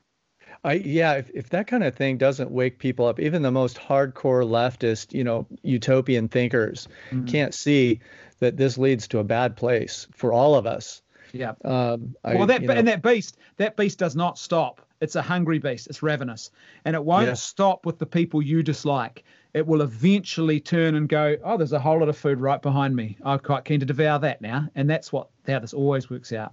I 0.64 0.72
yeah, 0.74 1.12
if, 1.14 1.30
if 1.32 1.50
that 1.50 1.68
kind 1.68 1.84
of 1.84 1.94
thing 1.94 2.18
doesn't 2.18 2.50
wake 2.50 2.80
people 2.80 3.06
up, 3.06 3.20
even 3.20 3.42
the 3.42 3.52
most 3.52 3.78
hardcore 3.78 4.44
leftist, 4.44 5.14
you 5.14 5.22
know, 5.22 5.46
utopian 5.62 6.26
thinkers 6.28 6.88
Mm-hmm. 7.12 7.26
can't 7.26 7.54
see 7.54 8.00
that 8.40 8.56
this 8.56 8.76
leads 8.78 9.06
to 9.08 9.20
a 9.20 9.24
bad 9.24 9.54
place 9.56 10.08
for 10.12 10.32
all 10.32 10.56
of 10.56 10.66
us. 10.66 11.02
Yeah. 11.32 11.52
Um, 11.64 12.16
I, 12.24 12.34
well, 12.34 12.46
that 12.48 12.62
you 12.62 12.66
know, 12.66 12.74
and 12.74 12.88
that 12.88 13.00
beast, 13.02 13.36
that 13.58 13.76
beast 13.76 13.98
does 14.00 14.16
not 14.16 14.36
stop. 14.38 14.84
It's 15.00 15.16
a 15.16 15.22
hungry 15.22 15.58
beast. 15.58 15.86
It's 15.86 16.02
ravenous, 16.02 16.50
and 16.84 16.94
it 16.94 17.04
won't 17.04 17.26
Yes. 17.26 17.42
stop 17.42 17.86
with 17.86 17.98
the 17.98 18.06
people 18.06 18.42
you 18.42 18.62
dislike. 18.62 19.24
It 19.54 19.66
will 19.66 19.80
eventually 19.82 20.60
turn 20.60 20.94
and 20.94 21.08
go. 21.08 21.36
Oh, 21.42 21.56
there's 21.56 21.72
a 21.72 21.80
whole 21.80 21.98
lot 22.00 22.08
of 22.08 22.16
food 22.16 22.38
right 22.40 22.60
behind 22.60 22.94
me. 22.94 23.16
I'm 23.24 23.38
quite 23.38 23.64
keen 23.64 23.80
to 23.80 23.86
devour 23.86 24.18
that 24.20 24.40
now, 24.42 24.68
and 24.74 24.88
that's 24.88 25.12
what 25.12 25.28
how 25.48 25.58
this 25.58 25.72
always 25.74 26.10
works 26.10 26.32
out. 26.32 26.52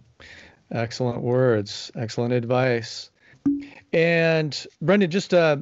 excellent 0.72 1.22
words, 1.22 1.92
excellent 1.96 2.34
advice. 2.34 3.12
And 3.94 4.66
Brendan, 4.82 5.10
just 5.12 5.34
uh, 5.34 5.58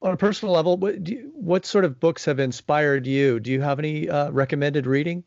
on 0.00 0.12
a 0.12 0.16
personal 0.16 0.54
level, 0.54 0.76
what 0.76 1.02
do 1.04 1.12
you, 1.12 1.30
what 1.34 1.66
sort 1.66 1.84
of 1.84 2.00
books 2.00 2.24
have 2.24 2.38
inspired 2.38 3.06
you? 3.06 3.40
Do 3.40 3.50
you 3.50 3.60
have 3.60 3.78
any 3.78 4.08
uh, 4.08 4.30
recommended 4.30 4.86
reading? 4.86 5.24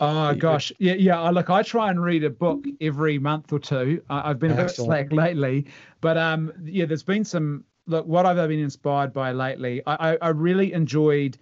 Oh 0.00 0.34
gosh, 0.34 0.72
yeah, 0.78 0.94
yeah. 0.94 1.20
I 1.20 1.30
Look, 1.30 1.50
I 1.50 1.62
try 1.62 1.90
and 1.90 2.02
read 2.02 2.24
a 2.24 2.30
book 2.30 2.64
every 2.80 3.18
month 3.18 3.52
or 3.52 3.58
two. 3.58 4.02
I've 4.08 4.38
been 4.38 4.52
a 4.52 4.54
bit 4.54 4.64
Excellent. 4.64 4.88
slack 4.88 5.12
lately, 5.12 5.66
but 6.00 6.16
um, 6.16 6.52
yeah, 6.64 6.86
there's 6.86 7.02
been 7.02 7.24
some. 7.24 7.64
Look, 7.86 8.06
what 8.06 8.24
I've 8.24 8.36
been 8.48 8.60
inspired 8.60 9.12
by 9.12 9.32
lately, 9.32 9.82
I, 9.86 10.12
I, 10.12 10.18
I 10.22 10.28
really 10.28 10.72
enjoyed 10.72 11.36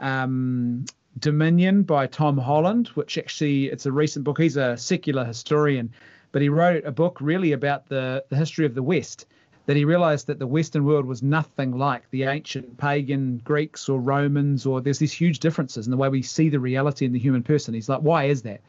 um, 0.00 0.86
Dominion 1.18 1.82
by 1.84 2.06
Tom 2.06 2.36
Holland, 2.36 2.88
which 2.88 3.16
actually 3.16 3.66
it's 3.66 3.86
a 3.86 3.92
recent 3.92 4.24
book. 4.24 4.40
He's 4.40 4.56
a 4.56 4.76
secular 4.76 5.24
historian, 5.24 5.92
but 6.32 6.42
he 6.42 6.48
wrote 6.48 6.84
a 6.84 6.92
book 6.92 7.18
really 7.20 7.52
about 7.52 7.88
the 7.88 8.24
the 8.28 8.36
history 8.36 8.66
of 8.66 8.74
the 8.74 8.82
West. 8.82 9.26
That 9.66 9.76
he 9.76 9.84
realized 9.84 10.26
that 10.26 10.38
the 10.38 10.46
Western 10.46 10.84
world 10.84 11.04
was 11.04 11.22
nothing 11.22 11.78
like 11.78 12.10
the 12.10 12.24
ancient 12.24 12.76
pagan 12.76 13.40
Greeks 13.44 13.88
or 13.88 14.00
Romans, 14.00 14.66
or 14.66 14.80
there's 14.80 14.98
these 14.98 15.12
huge 15.12 15.38
differences 15.38 15.86
in 15.86 15.90
the 15.90 15.96
way 15.96 16.08
we 16.08 16.22
see 16.22 16.48
the 16.48 16.58
reality 16.58 17.06
in 17.06 17.12
the 17.12 17.18
human 17.18 17.42
person. 17.42 17.74
He's 17.74 17.88
like, 17.88 18.00
why 18.00 18.24
is 18.24 18.42
that? 18.42 18.60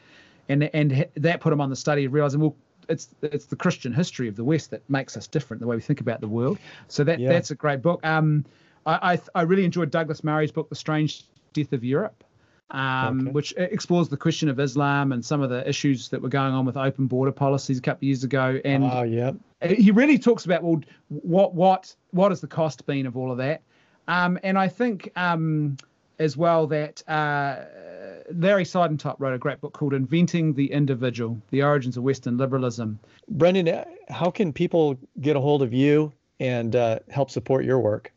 And 0.49 0.63
and 0.75 1.07
that 1.15 1.39
put 1.41 1.53
him 1.53 1.61
on 1.61 1.69
the 1.69 1.75
study 1.75 2.05
of 2.05 2.13
realizing, 2.13 2.39
well, 2.39 2.55
it's 2.89 3.09
it's 3.21 3.45
the 3.45 3.55
Christian 3.55 3.93
history 3.93 4.27
of 4.27 4.35
the 4.35 4.43
West 4.43 4.69
that 4.71 4.87
makes 4.89 5.17
us 5.17 5.27
different, 5.27 5.61
the 5.61 5.67
way 5.67 5.75
we 5.75 5.81
think 5.81 6.01
about 6.01 6.21
the 6.21 6.27
world. 6.27 6.59
So 6.87 7.03
that 7.05 7.19
Yeah. 7.19 7.29
that's 7.29 7.51
a 7.51 7.55
great 7.55 7.81
book. 7.81 8.05
Um, 8.05 8.45
I, 8.85 9.13
I 9.13 9.39
I 9.39 9.41
really 9.43 9.65
enjoyed 9.65 9.91
Douglas 9.91 10.23
Murray's 10.23 10.51
book, 10.51 10.69
The 10.69 10.75
Strange 10.75 11.25
Death 11.53 11.73
of 11.73 11.83
Europe. 11.83 12.23
Um, 12.71 13.19
Okay. 13.21 13.31
which 13.31 13.53
explores 13.57 14.07
the 14.07 14.15
question 14.17 14.47
of 14.47 14.59
Islam 14.59 15.11
and 15.11 15.23
some 15.25 15.41
of 15.41 15.49
the 15.49 15.67
issues 15.67 16.07
that 16.09 16.21
were 16.21 16.29
going 16.29 16.53
on 16.53 16.65
with 16.65 16.77
open 16.77 17.05
border 17.07 17.31
policies 17.33 17.77
a 17.79 17.81
couple 17.81 17.99
of 17.99 18.03
years 18.03 18.23
ago. 18.23 18.61
And 18.63 18.83
Oh, 18.85 19.03
yeah. 19.03 19.31
he 19.61 19.91
really 19.91 20.17
talks 20.17 20.45
about 20.45 20.63
well 20.63 20.81
what 21.09 21.53
what 21.53 21.93
what 22.11 22.31
has 22.31 22.39
the 22.41 22.47
cost 22.47 22.85
been 22.85 23.05
of 23.05 23.15
all 23.17 23.31
of 23.31 23.37
that 23.37 23.61
um, 24.07 24.39
and 24.43 24.57
i 24.57 24.67
think 24.67 25.11
um, 25.15 25.77
as 26.17 26.35
well 26.35 26.65
that 26.67 27.03
uh, 27.07 27.57
larry 28.33 28.63
siedentop 28.63 29.15
wrote 29.19 29.33
a 29.33 29.37
great 29.37 29.61
book 29.61 29.73
called 29.73 29.93
inventing 29.93 30.53
the 30.53 30.71
individual 30.71 31.39
the 31.51 31.61
origins 31.61 31.95
of 31.97 32.03
western 32.03 32.37
liberalism 32.37 32.97
Brendan, 33.29 33.85
how 34.09 34.31
can 34.31 34.51
people 34.51 34.97
get 35.19 35.35
a 35.35 35.39
hold 35.39 35.61
of 35.61 35.73
you 35.73 36.11
and 36.39 36.75
uh, 36.75 36.99
help 37.09 37.29
support 37.29 37.63
your 37.65 37.79
work? 37.79 38.11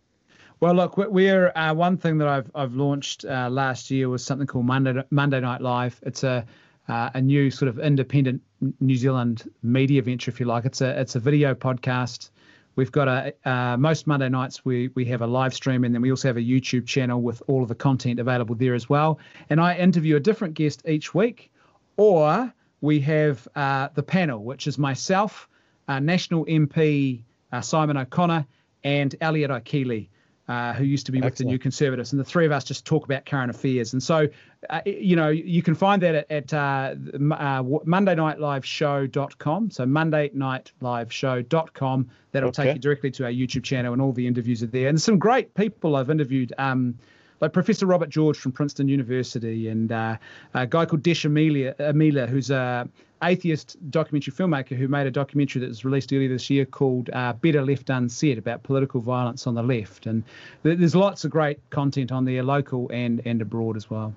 Well 0.60 0.74
look 0.74 0.96
we- 0.96 1.06
we're 1.08 1.52
uh, 1.54 1.74
one 1.74 1.96
thing 1.96 2.18
that 2.18 2.28
i've 2.28 2.50
i've 2.54 2.74
launched 2.74 3.24
uh, 3.24 3.48
last 3.50 3.90
year 3.90 4.08
was 4.08 4.24
something 4.24 4.46
called 4.46 4.64
monday 4.64 5.02
monday 5.10 5.40
night 5.40 5.60
live 5.60 5.98
it's 6.02 6.24
a 6.24 6.46
uh, 6.88 7.10
a 7.14 7.20
new 7.20 7.50
sort 7.50 7.68
of 7.68 7.78
independent 7.78 8.42
New 8.80 8.96
Zealand 8.96 9.50
media 9.62 10.02
venture, 10.02 10.30
if 10.30 10.38
you 10.38 10.44
like. 10.44 10.66
It's 10.66 10.82
a 10.82 11.00
it's 11.00 11.14
a 11.16 11.20
video 11.20 11.54
podcast. 11.54 12.28
We've 12.76 12.92
got 12.92 13.08
a 13.08 13.32
uh, 13.48 13.76
most 13.78 14.06
Monday 14.06 14.28
nights 14.28 14.64
we 14.66 14.88
we 14.94 15.04
have 15.06 15.22
a 15.22 15.26
live 15.26 15.54
stream, 15.54 15.84
and 15.84 15.94
then 15.94 16.02
we 16.02 16.10
also 16.10 16.28
have 16.28 16.36
a 16.36 16.42
YouTube 16.42 16.86
channel 16.86 17.22
with 17.22 17.42
all 17.46 17.62
of 17.62 17.68
the 17.68 17.74
content 17.74 18.20
available 18.20 18.54
there 18.54 18.74
as 18.74 18.88
well. 18.88 19.18
And 19.48 19.60
I 19.60 19.76
interview 19.76 20.16
a 20.16 20.20
different 20.20 20.54
guest 20.54 20.82
each 20.86 21.14
week, 21.14 21.50
or 21.96 22.52
we 22.82 23.00
have 23.00 23.48
uh, 23.56 23.88
the 23.94 24.02
panel, 24.02 24.44
which 24.44 24.66
is 24.66 24.76
myself, 24.78 25.48
uh, 25.88 26.00
National 26.00 26.44
MP 26.44 27.22
Simon 27.62 27.96
O'Connor, 27.96 28.46
and 28.82 29.14
Elliot 29.22 29.50
Ikilei. 29.50 30.08
Uh, 30.46 30.74
who 30.74 30.84
used 30.84 31.06
to 31.06 31.12
be 31.12 31.22
with 31.22 31.36
the 31.36 31.44
New 31.44 31.58
Conservatives, 31.58 32.12
and 32.12 32.20
the 32.20 32.24
three 32.24 32.44
of 32.44 32.52
us 32.52 32.64
just 32.64 32.84
talk 32.84 33.06
about 33.06 33.24
current 33.24 33.48
affairs. 33.48 33.94
And 33.94 34.02
so, 34.02 34.28
uh, 34.68 34.82
you 34.84 35.16
know, 35.16 35.30
you 35.30 35.62
can 35.62 35.74
find 35.74 36.02
that 36.02 36.14
at, 36.14 36.30
at 36.30 36.52
uh, 36.52 36.94
uh, 37.32 37.62
MondayNightLiveShow.com. 37.62 39.70
So 39.70 39.86
MondayNightLiveShow.com. 39.86 42.08
That'll 42.32 42.48
Okay. 42.50 42.64
take 42.64 42.74
you 42.74 42.80
directly 42.80 43.10
to 43.12 43.24
our 43.24 43.30
YouTube 43.30 43.62
channel, 43.64 43.92
and 43.92 44.02
all 44.02 44.12
the 44.12 44.26
interviews 44.26 44.62
are 44.62 44.66
there. 44.66 44.88
And 44.88 45.00
some 45.00 45.18
great 45.18 45.54
people 45.54 45.96
I've 45.96 46.10
interviewed. 46.10 46.52
Um, 46.58 46.98
like 47.44 47.52
Professor 47.52 47.84
Robert 47.84 48.08
George 48.08 48.38
from 48.38 48.52
Princeton 48.52 48.88
University, 48.88 49.68
and 49.68 49.92
uh, 49.92 50.16
a 50.54 50.66
guy 50.66 50.86
called 50.86 51.02
Desh 51.02 51.24
Amila, 51.24 51.74
Amila 51.76 52.26
who's 52.26 52.50
a 52.50 52.88
atheist 53.22 53.76
documentary 53.90 54.32
filmmaker 54.32 54.76
who 54.76 54.88
made 54.88 55.06
a 55.06 55.10
documentary 55.10 55.60
that 55.60 55.68
was 55.68 55.84
released 55.84 56.12
earlier 56.12 56.28
this 56.28 56.48
year 56.48 56.64
called 56.64 57.10
uh, 57.12 57.32
Better 57.34 57.62
Left 57.62 57.88
Unsaid 57.90 58.38
about 58.38 58.62
political 58.62 59.00
violence 59.00 59.46
on 59.46 59.54
the 59.54 59.62
left. 59.62 60.06
And 60.06 60.22
th- 60.62 60.78
there's 60.78 60.94
lots 60.96 61.24
of 61.24 61.30
great 61.30 61.58
content 61.70 62.12
on 62.12 62.24
there, 62.24 62.42
local 62.42 62.90
and 62.90 63.20
and 63.26 63.42
abroad 63.42 63.76
as 63.76 63.90
well. 63.90 64.14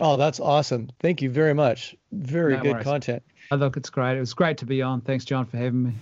Oh, 0.00 0.16
that's 0.16 0.40
awesome. 0.40 0.90
Thank 0.98 1.22
you 1.22 1.30
very 1.30 1.54
much. 1.54 1.94
Very 2.10 2.56
No 2.56 2.62
good 2.62 2.72
worries. 2.72 2.84
content. 2.84 3.22
I 3.52 3.54
look, 3.54 3.76
it's 3.76 3.90
great. 3.90 4.16
It 4.16 4.20
was 4.20 4.34
great 4.34 4.58
to 4.58 4.66
be 4.66 4.82
on. 4.82 5.00
Thanks, 5.00 5.24
John, 5.24 5.46
for 5.46 5.56
having 5.58 5.84
me. 5.84 5.92